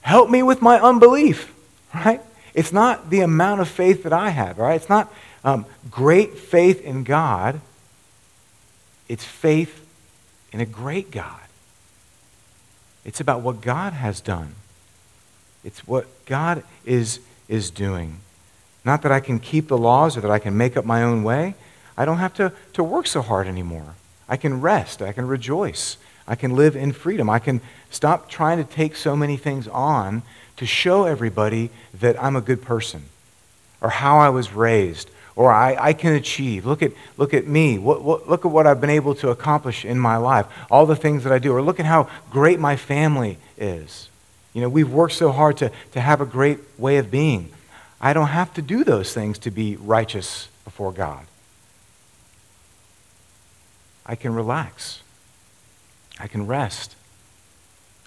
Help 0.00 0.28
me 0.28 0.42
with 0.42 0.60
my 0.60 0.80
unbelief. 0.80 1.52
Right? 1.94 2.20
It's 2.52 2.72
not 2.72 3.08
the 3.08 3.20
amount 3.20 3.62
of 3.62 3.68
faith 3.68 4.02
that 4.02 4.12
I 4.12 4.28
have, 4.28 4.58
right? 4.58 4.74
It's 4.74 4.90
not 4.90 5.10
um, 5.44 5.64
great 5.90 6.36
faith 6.36 6.82
in 6.82 7.04
God. 7.04 7.60
It's 9.08 9.24
faith 9.24 9.84
in 10.52 10.60
a 10.60 10.66
great 10.66 11.10
God. 11.10 11.40
It's 13.04 13.20
about 13.20 13.40
what 13.40 13.60
God 13.60 13.92
has 13.92 14.20
done. 14.20 14.54
It's 15.64 15.86
what 15.86 16.06
God 16.26 16.62
is, 16.84 17.20
is 17.48 17.70
doing. 17.70 18.20
Not 18.84 19.02
that 19.02 19.12
I 19.12 19.20
can 19.20 19.38
keep 19.38 19.68
the 19.68 19.78
laws 19.78 20.16
or 20.16 20.20
that 20.20 20.30
I 20.30 20.38
can 20.38 20.56
make 20.56 20.76
up 20.76 20.84
my 20.84 21.02
own 21.02 21.22
way. 21.22 21.54
I 21.96 22.04
don't 22.04 22.18
have 22.18 22.34
to, 22.34 22.52
to 22.74 22.84
work 22.84 23.06
so 23.06 23.22
hard 23.22 23.46
anymore. 23.46 23.94
I 24.28 24.36
can 24.36 24.60
rest. 24.60 25.02
I 25.02 25.12
can 25.12 25.26
rejoice. 25.26 25.96
I 26.28 26.34
can 26.34 26.54
live 26.56 26.76
in 26.76 26.92
freedom. 26.92 27.30
I 27.30 27.38
can 27.38 27.60
stop 27.90 28.28
trying 28.28 28.58
to 28.58 28.64
take 28.64 28.96
so 28.96 29.16
many 29.16 29.36
things 29.36 29.68
on 29.68 30.22
to 30.56 30.66
show 30.66 31.04
everybody 31.04 31.70
that 31.94 32.20
I'm 32.22 32.36
a 32.36 32.40
good 32.40 32.62
person 32.62 33.04
or 33.80 33.90
how 33.90 34.18
I 34.18 34.30
was 34.30 34.52
raised 34.52 35.10
or 35.36 35.52
I, 35.52 35.76
I 35.78 35.92
can 35.92 36.14
achieve. 36.14 36.64
Look 36.64 36.82
at, 36.82 36.92
look 37.18 37.34
at 37.34 37.46
me. 37.46 37.78
What, 37.78 38.02
what, 38.02 38.28
look 38.28 38.46
at 38.46 38.50
what 38.50 38.66
I've 38.66 38.80
been 38.80 38.90
able 38.90 39.14
to 39.16 39.28
accomplish 39.28 39.84
in 39.84 39.98
my 39.98 40.16
life, 40.16 40.46
all 40.70 40.86
the 40.86 40.96
things 40.96 41.24
that 41.24 41.32
I 41.32 41.38
do. 41.38 41.52
Or 41.52 41.62
look 41.62 41.78
at 41.78 41.86
how 41.86 42.08
great 42.30 42.58
my 42.58 42.76
family 42.76 43.36
is. 43.58 44.08
You 44.54 44.62
know, 44.62 44.70
we've 44.70 44.90
worked 44.90 45.12
so 45.12 45.30
hard 45.30 45.58
to, 45.58 45.70
to 45.92 46.00
have 46.00 46.22
a 46.22 46.26
great 46.26 46.58
way 46.78 46.96
of 46.96 47.10
being. 47.10 47.50
I 48.00 48.14
don't 48.14 48.28
have 48.28 48.54
to 48.54 48.62
do 48.62 48.82
those 48.82 49.12
things 49.12 49.38
to 49.40 49.50
be 49.50 49.76
righteous 49.76 50.48
before 50.64 50.92
God. 50.92 51.26
I 54.06 54.14
can 54.14 54.34
relax. 54.34 55.02
I 56.18 56.28
can 56.28 56.46
rest. 56.46 56.96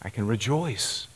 I 0.02 0.10
can 0.10 0.26
rejoice. 0.26 1.08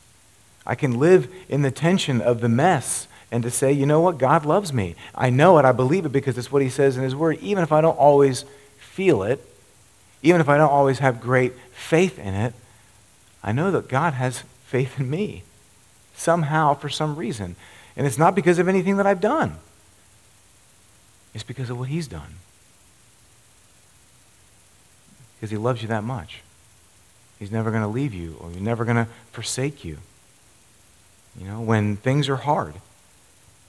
I 0.64 0.76
can 0.76 0.98
live 1.00 1.28
in 1.48 1.62
the 1.62 1.70
tension 1.72 2.20
of 2.20 2.40
the 2.40 2.48
mess 2.48 3.08
and 3.30 3.42
to 3.42 3.50
say, 3.50 3.72
you 3.72 3.86
know 3.86 4.00
what? 4.00 4.18
God 4.18 4.44
loves 4.44 4.72
me. 4.72 4.94
I 5.14 5.30
know 5.30 5.58
it. 5.58 5.64
I 5.64 5.72
believe 5.72 6.06
it 6.06 6.12
because 6.12 6.38
it's 6.38 6.52
what 6.52 6.62
He 6.62 6.68
says 6.68 6.96
in 6.96 7.02
His 7.02 7.16
Word, 7.16 7.38
even 7.40 7.62
if 7.62 7.72
I 7.72 7.80
don't 7.80 7.98
always 7.98 8.44
feel 8.78 9.22
it, 9.22 9.44
even 10.22 10.40
if 10.40 10.48
I 10.48 10.56
don't 10.56 10.70
always 10.70 11.00
have 11.00 11.20
great 11.20 11.52
faith 11.72 12.18
in 12.18 12.32
it. 12.34 12.54
I 13.42 13.52
know 13.52 13.70
that 13.70 13.88
God 13.88 14.14
has 14.14 14.44
faith 14.66 14.98
in 14.98 15.10
me 15.10 15.42
somehow 16.14 16.74
for 16.74 16.88
some 16.88 17.16
reason. 17.16 17.56
And 17.96 18.06
it's 18.06 18.18
not 18.18 18.34
because 18.34 18.58
of 18.58 18.68
anything 18.68 18.96
that 18.96 19.06
I've 19.06 19.20
done, 19.20 19.56
it's 21.34 21.44
because 21.44 21.70
of 21.70 21.78
what 21.78 21.88
He's 21.88 22.06
done. 22.06 22.36
Because 25.36 25.50
He 25.50 25.56
loves 25.56 25.82
you 25.82 25.88
that 25.88 26.04
much. 26.04 26.40
He's 27.38 27.50
never 27.50 27.70
going 27.70 27.82
to 27.82 27.88
leave 27.88 28.14
you 28.14 28.36
or 28.40 28.50
He's 28.50 28.60
never 28.60 28.84
going 28.84 28.96
to 28.96 29.08
forsake 29.32 29.84
you. 29.84 29.98
You 31.38 31.48
know, 31.48 31.60
when 31.60 31.96
things 31.96 32.28
are 32.28 32.36
hard, 32.36 32.74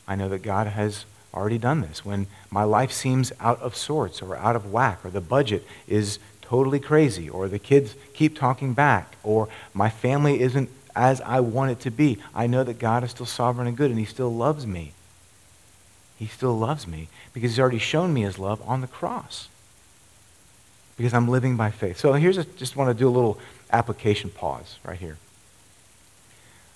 I 0.07 0.15
know 0.15 0.29
that 0.29 0.43
God 0.43 0.67
has 0.67 1.05
already 1.33 1.57
done 1.57 1.81
this. 1.81 2.05
When 2.05 2.27
my 2.49 2.63
life 2.63 2.91
seems 2.91 3.31
out 3.39 3.59
of 3.61 3.75
sorts 3.75 4.21
or 4.21 4.35
out 4.35 4.55
of 4.55 4.71
whack 4.71 4.99
or 5.03 5.09
the 5.09 5.21
budget 5.21 5.65
is 5.87 6.19
totally 6.41 6.79
crazy 6.79 7.29
or 7.29 7.47
the 7.47 7.59
kids 7.59 7.95
keep 8.13 8.37
talking 8.37 8.73
back 8.73 9.15
or 9.23 9.49
my 9.73 9.89
family 9.89 10.41
isn't 10.41 10.69
as 10.95 11.19
I 11.21 11.41
want 11.41 11.71
it 11.71 11.79
to 11.81 11.91
be, 11.91 12.19
I 12.33 12.47
know 12.47 12.63
that 12.63 12.79
God 12.79 13.03
is 13.03 13.11
still 13.11 13.25
sovereign 13.25 13.67
and 13.67 13.75
good 13.75 13.91
and 13.91 13.99
He 13.99 14.05
still 14.05 14.33
loves 14.33 14.65
me. 14.65 14.93
He 16.17 16.27
still 16.27 16.57
loves 16.57 16.87
me 16.87 17.09
because 17.33 17.51
He's 17.51 17.59
already 17.59 17.79
shown 17.79 18.13
me 18.13 18.21
His 18.21 18.39
love 18.39 18.61
on 18.67 18.81
the 18.81 18.87
cross. 18.87 19.49
Because 20.95 21.13
I'm 21.13 21.27
living 21.27 21.57
by 21.57 21.71
faith. 21.71 21.97
So 21.99 22.13
here's 22.13 22.37
a, 22.37 22.45
just 22.45 22.77
want 22.77 22.89
to 22.89 22.93
do 22.93 23.09
a 23.09 23.11
little 23.11 23.37
application 23.73 24.29
pause 24.29 24.77
right 24.85 24.97
here. 24.97 25.17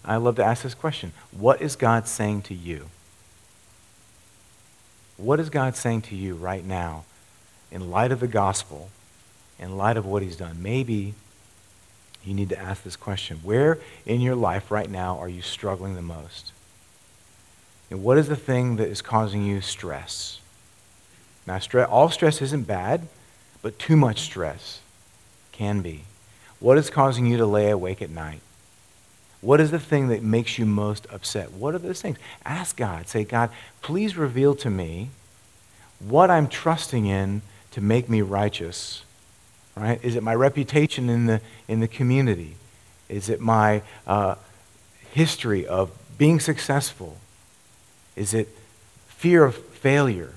I 0.03 0.17
love 0.17 0.35
to 0.35 0.43
ask 0.43 0.63
this 0.63 0.73
question 0.73 1.13
What 1.31 1.61
is 1.61 1.77
God 1.77 2.07
saying 2.07 2.41
to 2.43 2.53
you? 2.53 2.87
What 5.19 5.41
is 5.41 5.49
God 5.49 5.75
saying 5.75 6.03
to 6.03 6.15
you 6.15 6.33
right 6.33 6.63
now 6.63 7.03
in 7.71 7.91
light 7.91 8.13
of 8.13 8.21
the 8.21 8.27
gospel, 8.27 8.89
in 9.59 9.75
light 9.77 9.97
of 9.97 10.05
what 10.05 10.23
He's 10.23 10.37
done? 10.37 10.63
Maybe 10.63 11.13
you 12.23 12.33
need 12.33 12.49
to 12.49 12.59
ask 12.59 12.83
this 12.83 12.95
question 12.95 13.41
Where 13.43 13.79
in 14.05 14.21
your 14.21 14.35
life 14.35 14.71
right 14.71 14.89
now 14.89 15.17
are 15.17 15.27
you 15.27 15.41
struggling 15.41 15.95
the 15.95 16.01
most? 16.01 16.53
And 17.91 18.01
what 18.01 18.17
is 18.17 18.29
the 18.29 18.37
thing 18.37 18.77
that 18.77 18.87
is 18.87 19.01
causing 19.01 19.45
you 19.45 19.59
stress? 19.59 20.39
Now, 21.45 21.59
all 21.89 22.09
stress 22.09 22.41
isn't 22.41 22.67
bad, 22.67 23.07
but 23.61 23.79
too 23.79 23.97
much 23.97 24.21
stress 24.21 24.79
can 25.51 25.81
be. 25.81 26.03
What 26.59 26.77
is 26.77 26.89
causing 26.89 27.25
you 27.25 27.37
to 27.37 27.45
lay 27.45 27.69
awake 27.69 28.01
at 28.01 28.09
night? 28.09 28.41
What 29.41 29.61
is 29.61 29.71
the 29.71 29.79
thing 29.79 30.09
that 30.09 30.21
makes 30.21 30.57
you 30.59 30.65
most 30.65 31.07
upset? 31.11 31.53
What 31.53 31.73
are 31.73 31.79
those 31.79 32.01
things? 32.01 32.17
Ask 32.45 32.75
God. 32.75 33.07
Say, 33.07 33.23
God, 33.23 33.49
please 33.81 34.17
reveal 34.17 34.53
to 34.55 34.69
me 34.69 35.09
what 35.99 36.29
I'm 36.29 36.47
trusting 36.47 37.05
in 37.05 37.41
to 37.71 37.81
make 37.81 38.09
me 38.09 38.21
righteous 38.21 39.03
right? 39.79 39.99
Is 40.03 40.15
it 40.15 40.23
my 40.23 40.35
reputation 40.35 41.09
in 41.09 41.25
the, 41.25 41.41
in 41.67 41.79
the 41.79 41.87
community? 41.87 42.55
Is 43.07 43.29
it 43.29 43.39
my 43.39 43.81
uh, 44.05 44.35
history 45.11 45.65
of 45.65 45.91
being 46.17 46.39
successful? 46.39 47.17
Is 48.15 48.33
it 48.33 48.49
fear 49.07 49.45
of 49.45 49.55
failure? 49.55 50.33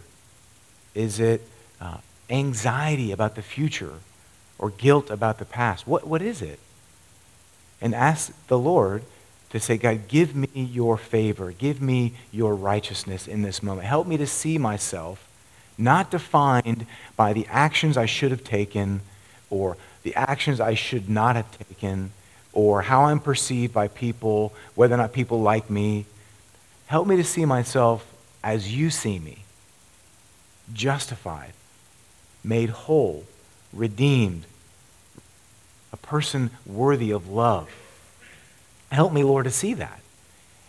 Is 0.95 1.19
it 1.19 1.47
uh, 1.81 1.99
anxiety 2.31 3.13
about 3.13 3.35
the 3.35 3.43
future 3.43 3.95
or 4.59 4.71
guilt 4.71 5.11
about 5.11 5.39
the 5.39 5.45
past? 5.45 5.87
What, 5.87 6.07
what 6.07 6.23
is 6.23 6.41
it? 6.41 6.59
And 7.83 7.95
ask 7.95 8.33
the 8.47 8.59
Lord 8.59 9.03
to 9.51 9.61
say, 9.61 9.77
God, 9.77 10.09
give 10.09 10.35
me 10.35 10.49
your 10.55 10.97
favor. 10.97 11.53
Give 11.53 11.83
me 11.83 12.15
your 12.31 12.55
righteousness 12.55 13.29
in 13.29 13.43
this 13.43 13.63
moment. 13.63 13.87
Help 13.87 14.07
me 14.07 14.17
to 14.17 14.27
see 14.27 14.57
myself 14.57 15.29
not 15.77 16.11
defined 16.11 16.87
by 17.17 17.35
the 17.35 17.47
actions 17.51 17.99
I 17.99 18.07
should 18.07 18.31
have 18.31 18.45
taken 18.45 19.03
or 19.53 19.77
the 20.03 20.15
actions 20.15 20.61
I 20.61 20.75
should 20.75 21.09
not 21.09 21.37
have 21.37 21.59
taken, 21.69 22.11
or 22.53 22.83
how 22.83 23.05
I'm 23.05 23.21
perceived 23.21 23.73
by 23.73 23.89
people, 23.89 24.53
whether 24.75 24.95
or 24.95 24.99
not 24.99 25.13
people 25.13 25.41
like 25.43 25.71
me. 25.71 26.07
Help 26.87 27.07
me 27.07 27.17
to 27.17 27.25
see 27.25 27.45
myself 27.45 28.11
as 28.43 28.75
you 28.75 28.91
see 28.91 29.19
me 29.19 29.39
justified, 30.73 31.53
made 32.43 32.71
whole, 32.71 33.25
redeemed, 33.73 34.45
person 36.13 36.51
worthy 36.67 37.11
of 37.11 37.31
love. 37.31 37.71
Help 38.91 39.15
me, 39.15 39.23
Lord, 39.23 39.45
to 39.45 39.51
see 39.51 39.73
that. 39.73 39.99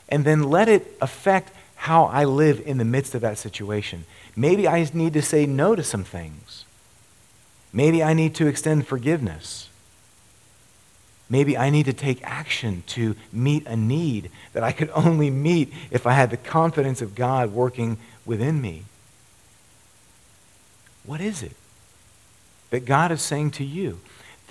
And 0.08 0.24
then 0.24 0.50
let 0.50 0.70
it 0.70 0.96
affect 1.02 1.52
how 1.76 2.06
I 2.06 2.24
live 2.24 2.66
in 2.66 2.78
the 2.78 2.86
midst 2.86 3.14
of 3.14 3.20
that 3.24 3.38
situation. 3.38 4.06
Maybe 4.38 4.70
I 4.70 4.90
need 4.94 5.12
to 5.12 5.22
say 5.22 5.46
no 5.46 5.76
to 5.76 5.84
some 5.84 6.06
things. 6.06 6.64
Maybe 7.74 8.02
I 8.02 8.14
need 8.14 8.36
to 8.36 8.48
extend 8.48 8.88
forgiveness. 8.88 9.68
Maybe 11.30 11.58
I 11.58 11.70
need 11.70 11.88
to 11.88 11.94
take 11.94 12.24
action 12.24 12.84
to 12.96 13.18
meet 13.34 13.68
a 13.68 13.76
need 13.76 14.32
that 14.54 14.64
I 14.64 14.72
could 14.72 14.92
only 14.96 15.30
meet 15.30 15.74
if 15.92 16.08
I 16.08 16.14
had 16.14 16.30
the 16.30 16.38
confidence 16.38 17.02
of 17.02 17.16
God 17.16 17.52
working 17.52 17.98
within 18.26 18.62
me. 18.62 18.86
What 21.06 21.20
is 21.20 21.44
it 21.44 21.58
that 22.70 22.86
God 22.86 23.12
is 23.12 23.22
saying 23.22 23.52
to 23.52 23.66
you? 23.66 24.00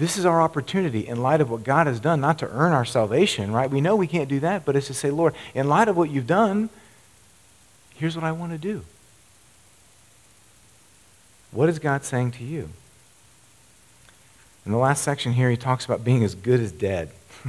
This 0.03 0.19
is 0.19 0.27
our 0.27 0.43
opportunity 0.43 1.07
in 1.07 1.23
light 1.23 1.41
of 1.41 1.49
what 1.49 1.63
God 1.63 1.87
has 1.87 2.01
done, 2.01 2.21
not 2.21 2.37
to 2.41 2.51
earn 2.51 2.73
our 2.73 2.85
salvation, 2.85 3.53
right? 3.53 3.71
We 3.71 3.81
know 3.81 3.95
we 3.95 4.09
can't 4.09 4.29
do 4.29 4.41
that, 4.41 4.65
but 4.65 4.75
it's 4.75 4.89
to 4.89 4.95
say, 4.95 5.13
Lord, 5.13 5.33
in 5.55 5.69
light 5.69 5.87
of 5.87 5.97
what 5.97 6.11
you've 6.11 6.27
done, 6.27 6.71
here's 7.95 8.17
what 8.17 8.25
I 8.25 8.33
want 8.33 8.51
to 8.51 8.59
do. 8.59 8.83
What 11.53 11.69
is 11.69 11.79
God 11.79 12.05
saying 12.05 12.33
to 12.33 12.43
you? 12.43 12.71
In 14.67 14.73
the 14.73 14.79
last 14.79 15.05
section 15.05 15.35
here, 15.35 15.49
he 15.49 15.57
talks 15.57 15.85
about 15.85 16.03
being 16.03 16.25
as 16.25 16.35
good 16.35 16.59
as 16.59 16.73
dead. 16.73 17.13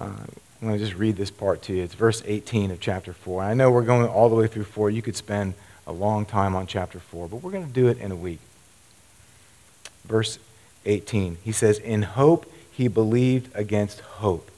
uh, 0.00 0.04
I'm 0.04 0.28
going 0.60 0.74
to 0.74 0.78
just 0.78 0.96
read 0.96 1.16
this 1.16 1.32
part 1.32 1.62
to 1.62 1.74
you. 1.74 1.82
It's 1.82 1.94
verse 1.94 2.22
18 2.24 2.70
of 2.70 2.78
chapter 2.78 3.12
4. 3.12 3.42
I 3.42 3.54
know 3.54 3.72
we're 3.72 3.82
going 3.82 4.06
all 4.06 4.28
the 4.28 4.36
way 4.36 4.46
through 4.46 4.66
4. 4.66 4.88
You 4.88 5.02
could 5.02 5.16
spend 5.16 5.54
a 5.84 5.92
long 5.92 6.26
time 6.26 6.54
on 6.54 6.68
chapter 6.68 7.00
4, 7.00 7.26
but 7.26 7.38
we're 7.38 7.50
going 7.50 7.66
to 7.66 7.72
do 7.72 7.88
it 7.88 7.98
in 7.98 8.12
a 8.12 8.16
week. 8.16 8.38
Verse 10.04 10.38
18, 10.86 11.38
he 11.42 11.52
says, 11.52 11.78
In 11.78 12.02
hope 12.02 12.50
he 12.70 12.88
believed 12.88 13.50
against 13.54 14.00
hope 14.00 14.50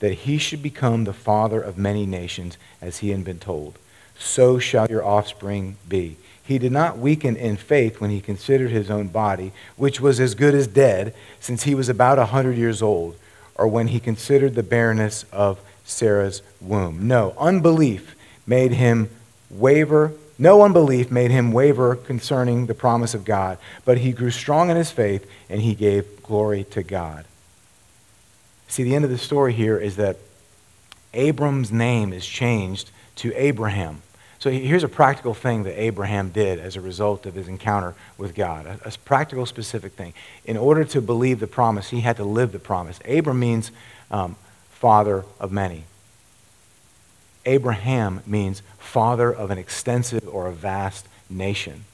that 0.00 0.12
he 0.12 0.38
should 0.38 0.62
become 0.62 1.04
the 1.04 1.12
father 1.12 1.60
of 1.60 1.78
many 1.78 2.04
nations, 2.04 2.58
as 2.82 2.98
he 2.98 3.10
had 3.10 3.24
been 3.24 3.38
told. 3.38 3.78
So 4.18 4.58
shall 4.58 4.86
your 4.88 5.04
offspring 5.04 5.76
be. 5.88 6.16
He 6.44 6.58
did 6.58 6.72
not 6.72 6.98
weaken 6.98 7.36
in 7.36 7.56
faith 7.56 8.00
when 8.00 8.10
he 8.10 8.20
considered 8.20 8.70
his 8.70 8.90
own 8.90 9.08
body, 9.08 9.52
which 9.76 10.00
was 10.00 10.20
as 10.20 10.34
good 10.34 10.54
as 10.54 10.66
dead, 10.66 11.14
since 11.40 11.62
he 11.62 11.74
was 11.74 11.88
about 11.88 12.18
a 12.18 12.26
hundred 12.26 12.58
years 12.58 12.82
old, 12.82 13.16
or 13.54 13.66
when 13.66 13.88
he 13.88 13.98
considered 13.98 14.54
the 14.54 14.62
barrenness 14.62 15.24
of 15.32 15.58
Sarah's 15.86 16.42
womb. 16.60 17.08
No, 17.08 17.34
unbelief 17.38 18.14
made 18.46 18.72
him 18.72 19.08
waver. 19.48 20.12
No 20.38 20.62
unbelief 20.62 21.10
made 21.10 21.30
him 21.30 21.52
waver 21.52 21.94
concerning 21.94 22.66
the 22.66 22.74
promise 22.74 23.14
of 23.14 23.24
God, 23.24 23.58
but 23.84 23.98
he 23.98 24.12
grew 24.12 24.30
strong 24.30 24.70
in 24.70 24.76
his 24.76 24.90
faith 24.90 25.28
and 25.48 25.60
he 25.60 25.74
gave 25.74 26.22
glory 26.22 26.64
to 26.70 26.82
God. 26.82 27.24
See, 28.66 28.82
the 28.82 28.96
end 28.96 29.04
of 29.04 29.10
the 29.10 29.18
story 29.18 29.52
here 29.52 29.78
is 29.78 29.96
that 29.96 30.18
Abram's 31.12 31.70
name 31.70 32.12
is 32.12 32.26
changed 32.26 32.90
to 33.16 33.32
Abraham. 33.36 34.02
So 34.40 34.50
here's 34.50 34.84
a 34.84 34.88
practical 34.88 35.32
thing 35.32 35.62
that 35.62 35.80
Abraham 35.80 36.30
did 36.30 36.58
as 36.58 36.76
a 36.76 36.80
result 36.80 37.24
of 37.24 37.34
his 37.34 37.48
encounter 37.48 37.94
with 38.18 38.34
God, 38.34 38.66
a, 38.66 38.78
a, 38.84 38.90
practical, 39.04 39.46
specific 39.46 39.92
thing. 39.92 40.12
In 40.44 40.56
order 40.56 40.84
to 40.84 41.00
believe 41.00 41.40
the 41.40 41.46
promise, 41.46 41.90
he 41.90 42.00
had 42.00 42.16
to 42.16 42.24
live 42.24 42.52
the 42.52 42.58
promise. 42.58 42.98
Abram 43.08 43.38
means 43.38 43.70
um, 44.10 44.36
father 44.70 45.24
of 45.40 45.50
many. 45.50 45.84
Abraham 47.46 48.22
means 48.26 48.62
father 48.78 49.32
of 49.32 49.50
an 49.50 49.58
extensive 49.58 50.26
or 50.28 50.46
a 50.46 50.52
vast 50.52 51.06
nation. 51.28 51.84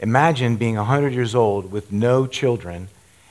Imagine 0.00 0.56
being 0.56 0.76
100 0.76 1.12
years 1.12 1.34
old 1.34 1.70
with 1.70 1.92
no 1.92 2.26
children 2.26 2.88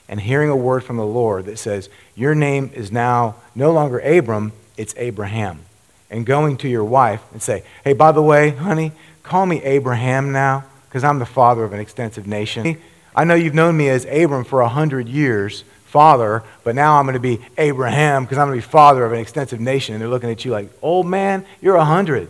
and 0.08 0.22
hearing 0.22 0.50
a 0.50 0.56
word 0.56 0.84
from 0.84 0.98
the 0.98 1.06
Lord 1.06 1.46
that 1.46 1.58
says, 1.58 1.90
Your 2.16 2.36
name 2.36 2.72
is 2.74 2.92
now 2.92 3.36
no 3.56 3.72
longer 3.72 4.00
Abram, 4.00 4.52
it's 4.78 4.94
Abraham. 4.98 5.62
And 6.10 6.26
going 6.26 6.58
to 6.58 6.68
your 6.68 6.84
wife 6.84 7.22
and 7.32 7.42
say, 7.42 7.64
Hey, 7.84 7.94
by 7.94 8.12
the 8.12 8.22
way, 8.22 8.52
honey, 8.52 8.92
call 9.24 9.46
me 9.46 9.62
Abraham 9.64 10.32
now, 10.32 10.66
because 10.88 11.04
I'm 11.04 11.20
the 11.20 11.26
father 11.26 11.64
of 11.64 11.74
an 11.74 11.80
extensive 11.80 12.28
nation. 12.28 12.78
I 13.16 13.24
know 13.24 13.36
you've 13.36 13.54
known 13.54 13.78
me 13.78 13.90
as 13.90 14.06
Abram 14.06 14.44
for 14.44 14.62
a 14.62 14.70
hundred 14.70 15.08
years, 15.08 15.64
father, 15.92 16.42
but 16.64 16.74
now 16.74 16.98
I'm 16.98 17.06
going 17.06 17.14
to 17.14 17.20
be 17.20 17.42
Abraham 17.58 18.24
because 18.24 18.38
I'm 18.38 18.48
going 18.48 18.60
to 18.60 18.66
be 18.66 18.72
father 18.72 19.04
of 19.04 19.12
an 19.12 19.20
extensive 19.20 19.60
nation. 19.60 19.94
And 19.94 20.02
they're 20.02 20.10
looking 20.10 20.30
at 20.30 20.46
you 20.46 20.52
like, 20.52 20.70
Old 20.82 21.06
man, 21.06 21.46
you're 21.62 21.76
a 21.76 21.86
hundred. 21.86 22.30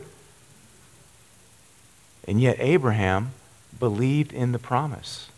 And 2.27 2.41
yet, 2.41 2.57
Abraham 2.59 3.33
believed 3.79 4.33
in 4.33 4.51
the 4.51 4.59
promise. 4.59 5.29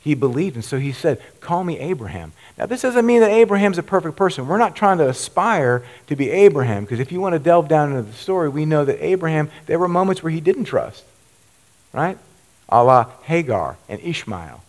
He 0.00 0.14
believed, 0.14 0.54
and 0.54 0.64
so 0.64 0.78
he 0.78 0.92
said, 0.92 1.20
Call 1.40 1.64
me 1.64 1.78
Abraham. 1.78 2.32
Now, 2.58 2.66
this 2.66 2.82
doesn't 2.82 3.06
mean 3.06 3.20
that 3.20 3.30
Abraham's 3.30 3.78
a 3.78 3.82
perfect 3.82 4.16
person. 4.16 4.46
We're 4.46 4.58
not 4.58 4.76
trying 4.76 4.98
to 4.98 5.08
aspire 5.08 5.82
to 6.08 6.16
be 6.16 6.30
Abraham, 6.30 6.84
because 6.84 7.00
if 7.00 7.10
you 7.10 7.22
want 7.22 7.32
to 7.34 7.38
delve 7.38 7.68
down 7.68 7.90
into 7.90 8.02
the 8.02 8.12
story, 8.12 8.50
we 8.50 8.66
know 8.66 8.84
that 8.84 9.02
Abraham, 9.02 9.50
there 9.64 9.78
were 9.78 9.88
moments 9.88 10.22
where 10.22 10.30
he 10.30 10.40
didn't 10.40 10.64
trust, 10.64 11.04
right? 11.94 12.18
A 12.68 12.84
la 12.84 13.06
Hagar 13.22 13.78
and 13.88 13.98
Ishmael. 14.02 14.63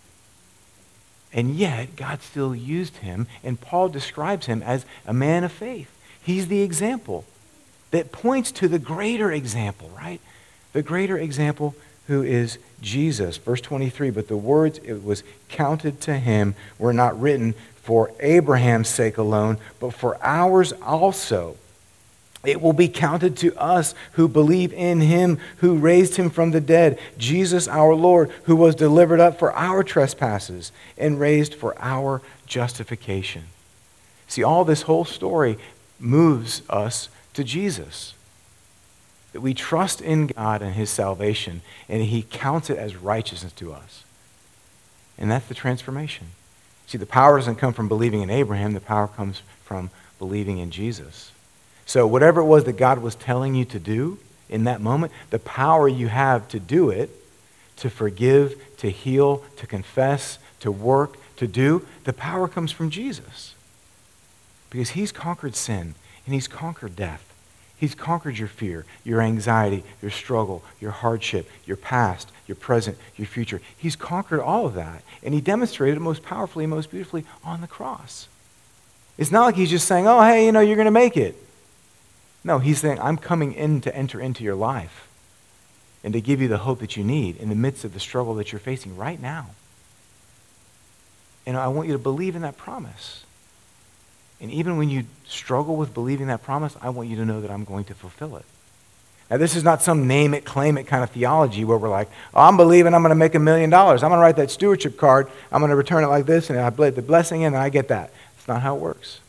And 1.35 1.53
yet, 1.53 1.97
God 1.97 2.21
still 2.21 2.55
used 2.55 2.97
him, 2.97 3.27
and 3.43 3.59
Paul 3.59 3.89
describes 3.89 4.45
him 4.45 4.63
as 4.63 4.85
a 5.05 5.13
man 5.13 5.43
of 5.43 5.51
faith. 5.51 5.91
He's 6.23 6.47
the 6.47 6.61
example 6.61 7.25
that 7.91 8.13
points 8.13 8.53
to 8.53 8.69
the 8.69 8.79
greater 8.79 9.31
example, 9.31 9.91
right? 9.95 10.21
The 10.71 10.81
greater 10.81 11.17
example 11.17 11.75
who 12.07 12.23
is 12.23 12.57
Jesus. 12.81 13.35
Verse 13.35 13.59
23 13.59 14.11
But 14.11 14.29
the 14.29 14.37
words 14.37 14.79
it 14.79 15.03
was 15.03 15.23
counted 15.49 15.99
to 16.01 16.17
him 16.17 16.55
were 16.79 16.93
not 16.93 17.19
written 17.19 17.53
for 17.75 18.11
Abraham's 18.21 18.87
sake 18.87 19.17
alone, 19.17 19.57
but 19.79 19.93
for 19.93 20.17
ours 20.23 20.71
also. 20.81 21.57
It 22.47 22.61
will 22.61 22.73
be 22.73 22.87
counted 22.87 23.37
to 23.37 23.55
us 23.57 23.95
who 24.13 24.27
believe 24.27 24.73
in 24.73 25.01
him 25.01 25.39
who 25.57 25.77
raised 25.77 26.15
him 26.15 26.29
from 26.29 26.51
the 26.51 26.61
dead, 26.61 26.99
Jesus 27.17 27.67
our 27.67 27.95
Lord, 27.95 28.31
who 28.43 28.55
was 28.55 28.75
delivered 28.75 29.19
up 29.19 29.39
for 29.39 29.53
our 29.53 29.83
trespasses 29.83 30.71
and 30.97 31.19
raised 31.19 31.53
for 31.53 31.75
our 31.79 32.21
justification. 32.45 33.43
See, 34.27 34.43
all 34.43 34.65
this 34.65 34.83
whole 34.83 35.05
story 35.05 35.57
moves 35.99 36.61
us 36.69 37.09
to 37.33 37.43
Jesus 37.43 38.15
that 39.35 39.41
we 39.41 39.53
trust 39.53 39.99
in 39.99 40.27
God 40.27 40.61
and 40.61 40.75
his 40.75 40.89
salvation, 40.89 41.61
and 41.89 42.01
he 42.01 42.21
counts 42.21 42.69
it 42.69 42.77
as 42.77 42.95
righteousness 42.95 43.51
to 43.51 43.73
us. 43.73 44.05
And 45.17 45.29
that's 45.29 45.49
the 45.49 45.53
transformation. 45.53 46.27
See, 46.87 46.97
the 46.97 47.05
power 47.05 47.37
doesn't 47.37 47.57
come 47.57 47.73
from 47.73 47.89
believing 47.89 48.21
in 48.21 48.29
Abraham, 48.29 48.71
the 48.71 48.79
power 48.79 49.09
comes 49.09 49.41
from 49.65 49.89
believing 50.19 50.59
in 50.59 50.71
Jesus. 50.71 51.33
So, 51.85 52.07
whatever 52.07 52.41
it 52.41 52.45
was 52.45 52.63
that 52.63 52.77
God 52.77 52.99
was 52.99 53.15
telling 53.15 53.55
you 53.55 53.65
to 53.65 53.79
do 53.79 54.17
in 54.49 54.63
that 54.63 54.81
moment, 54.81 55.11
the 55.29 55.39
power 55.39 55.87
you 55.87 56.07
have 56.07 56.47
to 56.49 56.59
do 56.59 56.89
it, 56.89 57.09
to 57.77 57.89
forgive, 57.89 58.59
to 58.77 58.89
heal, 58.89 59.43
to 59.57 59.67
confess, 59.67 60.39
to 60.61 60.71
work, 60.71 61.17
to 61.37 61.47
do, 61.47 61.85
the 62.05 62.13
power 62.13 62.47
comes 62.47 62.71
from 62.71 62.89
Jesus. 62.89 63.53
Because 64.69 64.91
he's 64.91 65.11
conquered 65.11 65.55
sin 65.55 65.95
and 66.25 66.33
he's 66.33 66.47
conquered 66.47 66.95
death. 66.95 67.21
He's 67.77 67.93
conquered 67.93 68.37
your 68.37 68.47
fear, 68.47 68.85
your 69.03 69.21
anxiety, 69.21 69.83
your 70.01 70.11
struggle, 70.11 70.63
your 70.79 70.91
hardship, 70.91 71.49
your 71.65 71.77
past, 71.77 72.29
your 72.47 72.55
present, 72.55 72.97
your 73.17 73.27
future. 73.27 73.61
He's 73.77 73.95
conquered 73.95 74.39
all 74.39 74.65
of 74.65 74.75
that. 74.75 75.03
And 75.21 75.33
he 75.33 75.41
demonstrated 75.41 75.97
it 75.97 76.01
most 76.01 76.23
powerfully 76.23 76.65
most 76.65 76.89
beautifully 76.89 77.25
on 77.43 77.61
the 77.61 77.67
cross. 77.67 78.27
It's 79.17 79.31
not 79.31 79.43
like 79.43 79.55
he's 79.55 79.69
just 79.69 79.87
saying, 79.87 80.07
oh, 80.07 80.21
hey, 80.21 80.45
you 80.45 80.51
know, 80.51 80.61
you're 80.61 80.75
going 80.75 80.85
to 80.85 80.91
make 80.91 81.17
it. 81.17 81.35
No, 82.45 82.59
he's 82.59 82.79
saying, 82.79 82.99
I'm 82.99 83.17
coming 83.17 83.53
in 83.53 83.81
to 83.81 83.93
enter 83.93 84.21
into 84.21 84.43
your 84.43 84.53
life 84.53 85.07
and 86.03 86.13
to 86.13 86.21
give 86.21 86.39
you 86.39 86.47
the 86.47 86.59
hope 86.59 86.79
that 86.79 86.95
you 86.95 87.03
need 87.03 87.37
in 87.37 87.49
the 87.49 87.55
midst 87.55 87.83
of 87.83 87.95
the 87.95 87.99
struggle 87.99 88.35
that 88.35 88.51
you're 88.51 88.59
facing 88.59 88.95
right 88.95 89.19
now. 89.19 89.47
And 91.47 91.57
I 91.57 91.67
want 91.69 91.87
you 91.87 91.93
to 91.93 91.99
believe 91.99 92.35
in 92.35 92.43
that 92.43 92.55
promise. 92.55 93.23
And 94.39 94.51
even 94.51 94.77
when 94.77 94.89
you 94.89 95.05
struggle 95.27 95.75
with 95.75 95.95
believing 95.95 96.27
that 96.27 96.43
promise, 96.43 96.77
I 96.83 96.89
want 96.89 97.09
you 97.09 97.15
to 97.15 97.25
know 97.25 97.41
that 97.41 97.49
I'm 97.49 97.63
going 97.63 97.85
to 97.85 97.95
fulfill 97.95 98.37
it. 98.37 98.45
Now, 99.31 99.37
this 99.37 99.55
is 99.55 99.63
not 99.63 99.81
some 99.81 100.07
name 100.07 100.35
it, 100.35 100.45
claim 100.45 100.77
it 100.77 100.83
kind 100.83 101.03
of 101.03 101.09
theology 101.09 101.65
where 101.65 101.79
we're 101.79 101.89
like, 101.89 102.09
oh, 102.35 102.41
I'm 102.41 102.57
believing 102.57 102.93
I'm 102.93 103.01
going 103.01 103.09
to 103.09 103.15
make 103.15 103.33
a 103.33 103.39
million 103.39 103.71
dollars. 103.71 104.03
I'm 104.03 104.11
going 104.11 104.19
to 104.19 104.21
write 104.21 104.35
that 104.35 104.51
stewardship 104.51 104.97
card. 104.97 105.31
I'm 105.51 105.61
going 105.61 105.71
to 105.71 105.75
return 105.75 106.03
it 106.03 106.07
like 106.07 106.27
this, 106.27 106.51
and 106.51 106.59
I 106.59 106.69
bless 106.69 106.93
the 106.93 107.01
blessing 107.01 107.41
in, 107.41 107.47
and 107.47 107.57
I 107.57 107.69
get 107.69 107.87
that. 107.87 108.11
It's 108.37 108.47
not 108.47 108.61
how 108.61 108.75
it 108.75 108.81
works. 108.81 109.19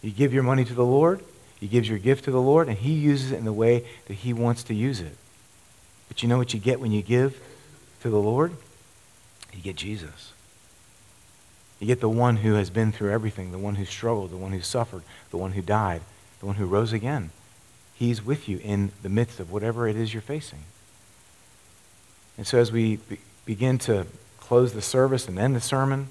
You 0.00 0.10
give 0.10 0.32
your 0.32 0.42
money 0.42 0.64
to 0.64 0.72
the 0.72 0.86
Lord, 0.86 1.22
He 1.58 1.66
gives 1.66 1.88
your 1.88 1.98
gift 1.98 2.24
to 2.24 2.30
the 2.30 2.40
Lord, 2.40 2.68
and 2.68 2.78
He 2.78 2.92
uses 2.92 3.32
it 3.32 3.36
in 3.36 3.44
the 3.44 3.52
way 3.52 3.84
that 4.06 4.14
He 4.14 4.32
wants 4.32 4.62
to 4.64 4.74
use 4.74 5.00
it. 5.00 5.16
But 6.08 6.22
you 6.22 6.28
know 6.28 6.38
what 6.38 6.54
you 6.54 6.60
get 6.60 6.80
when 6.80 6.92
you 6.92 7.02
give 7.02 7.40
to 8.02 8.10
the 8.10 8.18
Lord? 8.18 8.52
You 9.52 9.60
get 9.60 9.76
Jesus. 9.76 10.32
You 11.80 11.86
get 11.86 12.00
the 12.00 12.08
one 12.08 12.38
who 12.38 12.54
has 12.54 12.70
been 12.70 12.92
through 12.92 13.12
everything, 13.12 13.52
the 13.52 13.58
one 13.58 13.76
who 13.76 13.84
struggled, 13.84 14.30
the 14.30 14.36
one 14.36 14.52
who 14.52 14.60
suffered, 14.60 15.02
the 15.30 15.36
one 15.36 15.52
who 15.52 15.62
died, 15.62 16.02
the 16.40 16.46
one 16.46 16.56
who 16.56 16.66
rose 16.66 16.92
again. 16.92 17.30
He's 17.94 18.24
with 18.24 18.48
you 18.48 18.58
in 18.62 18.92
the 19.02 19.08
midst 19.08 19.40
of 19.40 19.50
whatever 19.50 19.88
it 19.88 19.96
is 19.96 20.12
you're 20.12 20.22
facing. 20.22 20.60
And 22.36 22.46
so 22.46 22.58
as 22.58 22.70
we 22.70 22.96
be- 22.96 23.18
begin 23.44 23.78
to 23.78 24.06
close 24.38 24.72
the 24.72 24.82
service 24.82 25.28
and 25.28 25.38
end 25.38 25.56
the 25.56 25.60
sermon, 25.60 26.08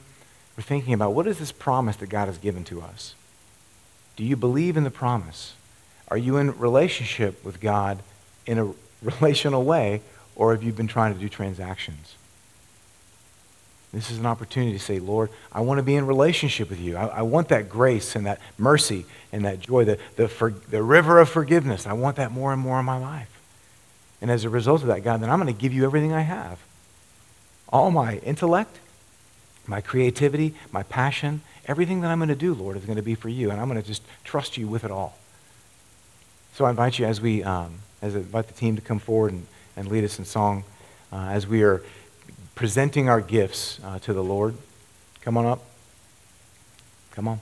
we're 0.58 0.64
thinking 0.64 0.94
about 0.94 1.14
what 1.14 1.28
is 1.28 1.40
this 1.40 1.52
promise 1.52 1.96
that 1.98 2.10
God 2.10 2.28
has 2.28 2.38
given 2.38 2.64
to 2.66 2.82
us? 2.82 3.16
Do 4.18 4.26
you 4.26 4.36
believe 4.36 4.76
in 4.76 4.84
the 4.84 4.92
promise? 4.92 5.54
Are 6.10 6.18
you 6.18 6.38
in 6.38 6.58
relationship 6.58 7.44
with 7.46 7.62
God 7.62 8.00
in 8.46 8.58
a 8.58 8.74
relational 9.02 9.64
way, 9.64 10.02
or 10.36 10.52
have 10.52 10.64
you 10.64 10.74
been 10.74 10.88
trying 10.88 11.14
to 11.14 11.20
do 11.20 11.30
transactions? 11.30 12.16
This 13.94 14.12
is 14.12 14.18
an 14.18 14.26
opportunity 14.26 14.74
to 14.74 14.84
say, 14.84 15.00
Lord, 15.00 15.30
I 15.52 15.62
want 15.62 15.78
to 15.78 15.84
be 15.84 15.96
in 15.96 16.06
relationship 16.06 16.70
with 16.70 16.80
you. 16.80 16.98
I, 16.98 17.06
I 17.08 17.22
want 17.22 17.48
that 17.50 17.70
grace 17.70 18.16
and 18.16 18.26
that 18.26 18.42
mercy 18.58 19.06
and 19.32 19.46
that 19.46 19.62
joy, 19.62 19.86
the, 19.86 19.98
the, 20.18 20.28
for, 20.28 20.52
the 20.52 20.84
river 20.84 21.20
of 21.20 21.30
forgiveness. 21.30 21.88
I 21.88 21.94
want 21.94 22.18
that 22.18 22.32
more 22.32 22.52
and 22.52 22.62
more 22.62 22.80
in 22.80 22.86
my 22.86 22.98
life. 22.98 23.30
And 24.22 24.30
as 24.30 24.44
a 24.44 24.50
result 24.50 24.82
of 24.82 24.88
that, 24.88 25.04
God, 25.04 25.22
then 25.22 25.30
I'm 25.30 25.42
going 25.42 25.54
to 25.54 25.60
give 25.60 25.74
you 25.74 25.86
everything 25.86 26.12
I 26.12 26.22
have 26.22 26.60
all 27.70 27.92
my 27.92 28.18
intellect, 28.20 28.80
my 29.66 29.82
creativity, 29.82 30.54
my 30.72 30.84
passion, 30.84 31.42
everything 31.68 32.02
that 32.02 32.12
I'm 32.12 32.20
going 32.20 32.30
to 32.30 32.36
do, 32.36 32.54
Lord, 32.54 32.78
is 32.78 32.86
going 32.86 32.98
to 32.98 33.02
be 33.02 33.16
for 33.16 33.30
you. 33.30 33.52
And 33.52 33.60
I'm 33.60 33.68
going 33.68 33.82
to 33.82 33.88
just 33.88 34.04
trust 34.24 34.58
you 34.58 34.68
with 34.68 34.84
it 34.84 34.92
all. 34.92 35.18
So 36.54 36.66
I 36.66 36.70
invite 36.70 36.98
you 37.00 37.06
as 37.06 37.22
we 37.22 37.44
um, 37.44 37.80
as 38.02 38.16
I 38.16 38.20
invite 38.20 38.48
the 38.48 38.54
team 38.54 38.76
to 38.76 38.82
come 38.82 39.00
forward 39.00 39.34
and, 39.34 39.46
and 39.76 39.88
lead 39.88 40.04
us 40.04 40.20
in 40.20 40.26
song. 40.26 40.64
uh, 41.12 41.28
as 41.30 41.48
we 41.48 41.64
are 41.64 41.84
presenting 42.56 43.08
our 43.10 43.22
gifts 43.22 43.80
uh, 43.84 44.00
to 44.00 44.14
the 44.14 44.24
Lord. 44.24 44.56
Come 45.22 45.38
on 45.38 45.46
up. 45.46 45.62
Come 47.12 47.28
on. 47.28 47.42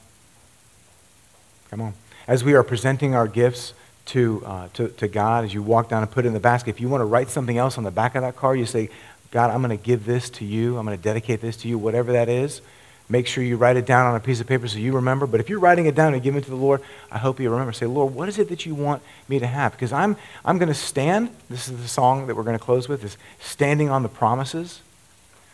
Come 1.70 1.82
on. 1.82 1.94
As 2.28 2.44
we 2.44 2.54
are 2.54 2.64
presenting 2.64 3.16
our 3.16 3.28
gifts 3.28 3.74
to, 4.08 4.44
uh, 4.46 4.68
to, 4.74 4.90
to 4.90 5.08
God, 5.08 5.46
as 5.46 5.54
you 5.54 5.64
walk 5.64 5.90
down 5.90 6.02
and 6.02 6.12
put 6.12 6.26
it 6.26 6.28
in 6.28 6.34
the 6.34 6.40
basket, 6.40 6.72
if 6.72 6.82
you 6.82 6.90
want 6.90 7.02
to 7.02 7.06
write 7.06 7.30
something 7.30 7.58
else 7.58 7.78
on 7.78 7.84
the 7.84 7.92
back 7.92 8.16
of 8.16 8.22
that 8.22 8.36
card, 8.36 8.60
you 8.60 8.66
say, 8.66 8.90
God, 9.32 9.52
I'm 9.52 9.62
going 9.62 9.76
to 9.76 9.84
give 9.84 10.06
this 10.06 10.30
to 10.32 10.46
you. 10.46 10.78
I'm 10.78 10.86
going 10.86 10.98
to 10.98 11.04
dedicate 11.04 11.42
this 11.42 11.58
to 11.58 11.68
you, 11.68 11.78
whatever 11.78 12.12
that 12.14 12.30
is. 12.30 12.62
Make 13.08 13.28
sure 13.28 13.44
you 13.44 13.56
write 13.56 13.78
it 13.78 13.86
down 13.86 14.08
on 14.08 14.16
a 14.16 14.20
piece 14.20 14.42
of 14.42 14.48
paper 14.48 14.68
so 14.68 14.80
you 14.80 14.94
remember. 14.94 15.28
But 15.28 15.40
if 15.40 15.50
you're 15.50 15.60
writing 15.60 15.86
it 15.86 15.94
down 15.94 16.14
and 16.14 16.24
giving 16.24 16.40
it 16.40 16.44
to 16.46 16.50
the 16.50 16.56
Lord, 16.56 16.82
I 17.12 17.20
hope 17.20 17.40
you 17.40 17.50
remember. 17.50 17.72
Say, 17.72 17.86
Lord, 17.86 18.16
what 18.16 18.28
is 18.28 18.40
it 18.40 18.50
that 18.50 18.66
you 18.66 18.74
want 18.74 19.04
me 19.30 19.38
to 19.38 19.46
have? 19.46 19.74
Because 19.74 19.94
I'm, 19.94 20.18
I'm 20.44 20.58
going 20.58 20.70
to 20.70 20.74
stand. 20.74 21.30
This 21.50 21.68
is 21.68 21.80
the 21.80 21.88
song 21.88 22.26
that 22.28 22.36
we're 22.36 22.44
going 22.44 22.58
to 22.58 22.64
close 22.64 22.90
with, 22.90 23.04
is 23.04 23.18
standing 23.40 23.90
on 23.90 24.02
the 24.02 24.10
promises. 24.10 24.82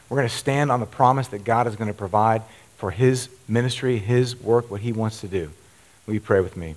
We're 0.08 0.18
going 0.18 0.30
to 0.30 0.36
stand 0.36 0.72
on 0.72 0.80
the 0.80 0.86
promise 0.86 1.28
that 1.30 1.44
God 1.44 1.68
is 1.68 1.76
going 1.76 1.90
to 1.90 1.94
provide 1.94 2.42
for 2.78 2.92
his 2.92 3.30
ministry, 3.48 3.98
his 3.98 4.40
work, 4.40 4.72
what 4.72 4.82
he 4.82 4.94
wants 4.94 5.20
to 5.22 5.28
do. 5.28 5.52
Will 6.06 6.14
you 6.14 6.22
pray 6.22 6.40
with 6.40 6.56
me? 6.56 6.76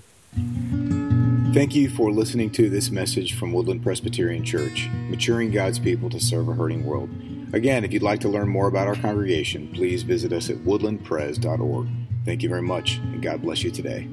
Thank 1.55 1.77
you 1.77 1.89
for 1.89 2.11
listening 2.11 2.51
to 2.51 2.69
this 2.69 2.91
message 2.91 3.39
from 3.39 3.53
Woodland 3.53 3.85
Presbyterian 3.85 4.45
Church, 4.45 4.89
maturing 5.09 5.53
God's 5.53 5.79
people 5.79 6.11
to 6.11 6.19
serve 6.19 6.49
a 6.49 6.55
hurting 6.55 6.85
world. 6.85 7.11
Again, 7.55 7.85
if 7.85 7.93
you'd 7.93 8.03
like 8.03 8.19
to 8.21 8.29
learn 8.29 8.49
more 8.49 8.67
about 8.67 8.89
our 8.89 8.97
congregation, 8.97 9.69
please 9.69 10.03
visit 10.03 10.33
us 10.33 10.51
at 10.51 10.57
woodlandpres.org. 10.57 11.87
Thank 12.25 12.43
you 12.43 12.49
very 12.49 12.63
much, 12.63 12.97
and 12.97 13.23
God 13.23 13.43
bless 13.43 13.63
you 13.63 13.71
today. 13.71 14.09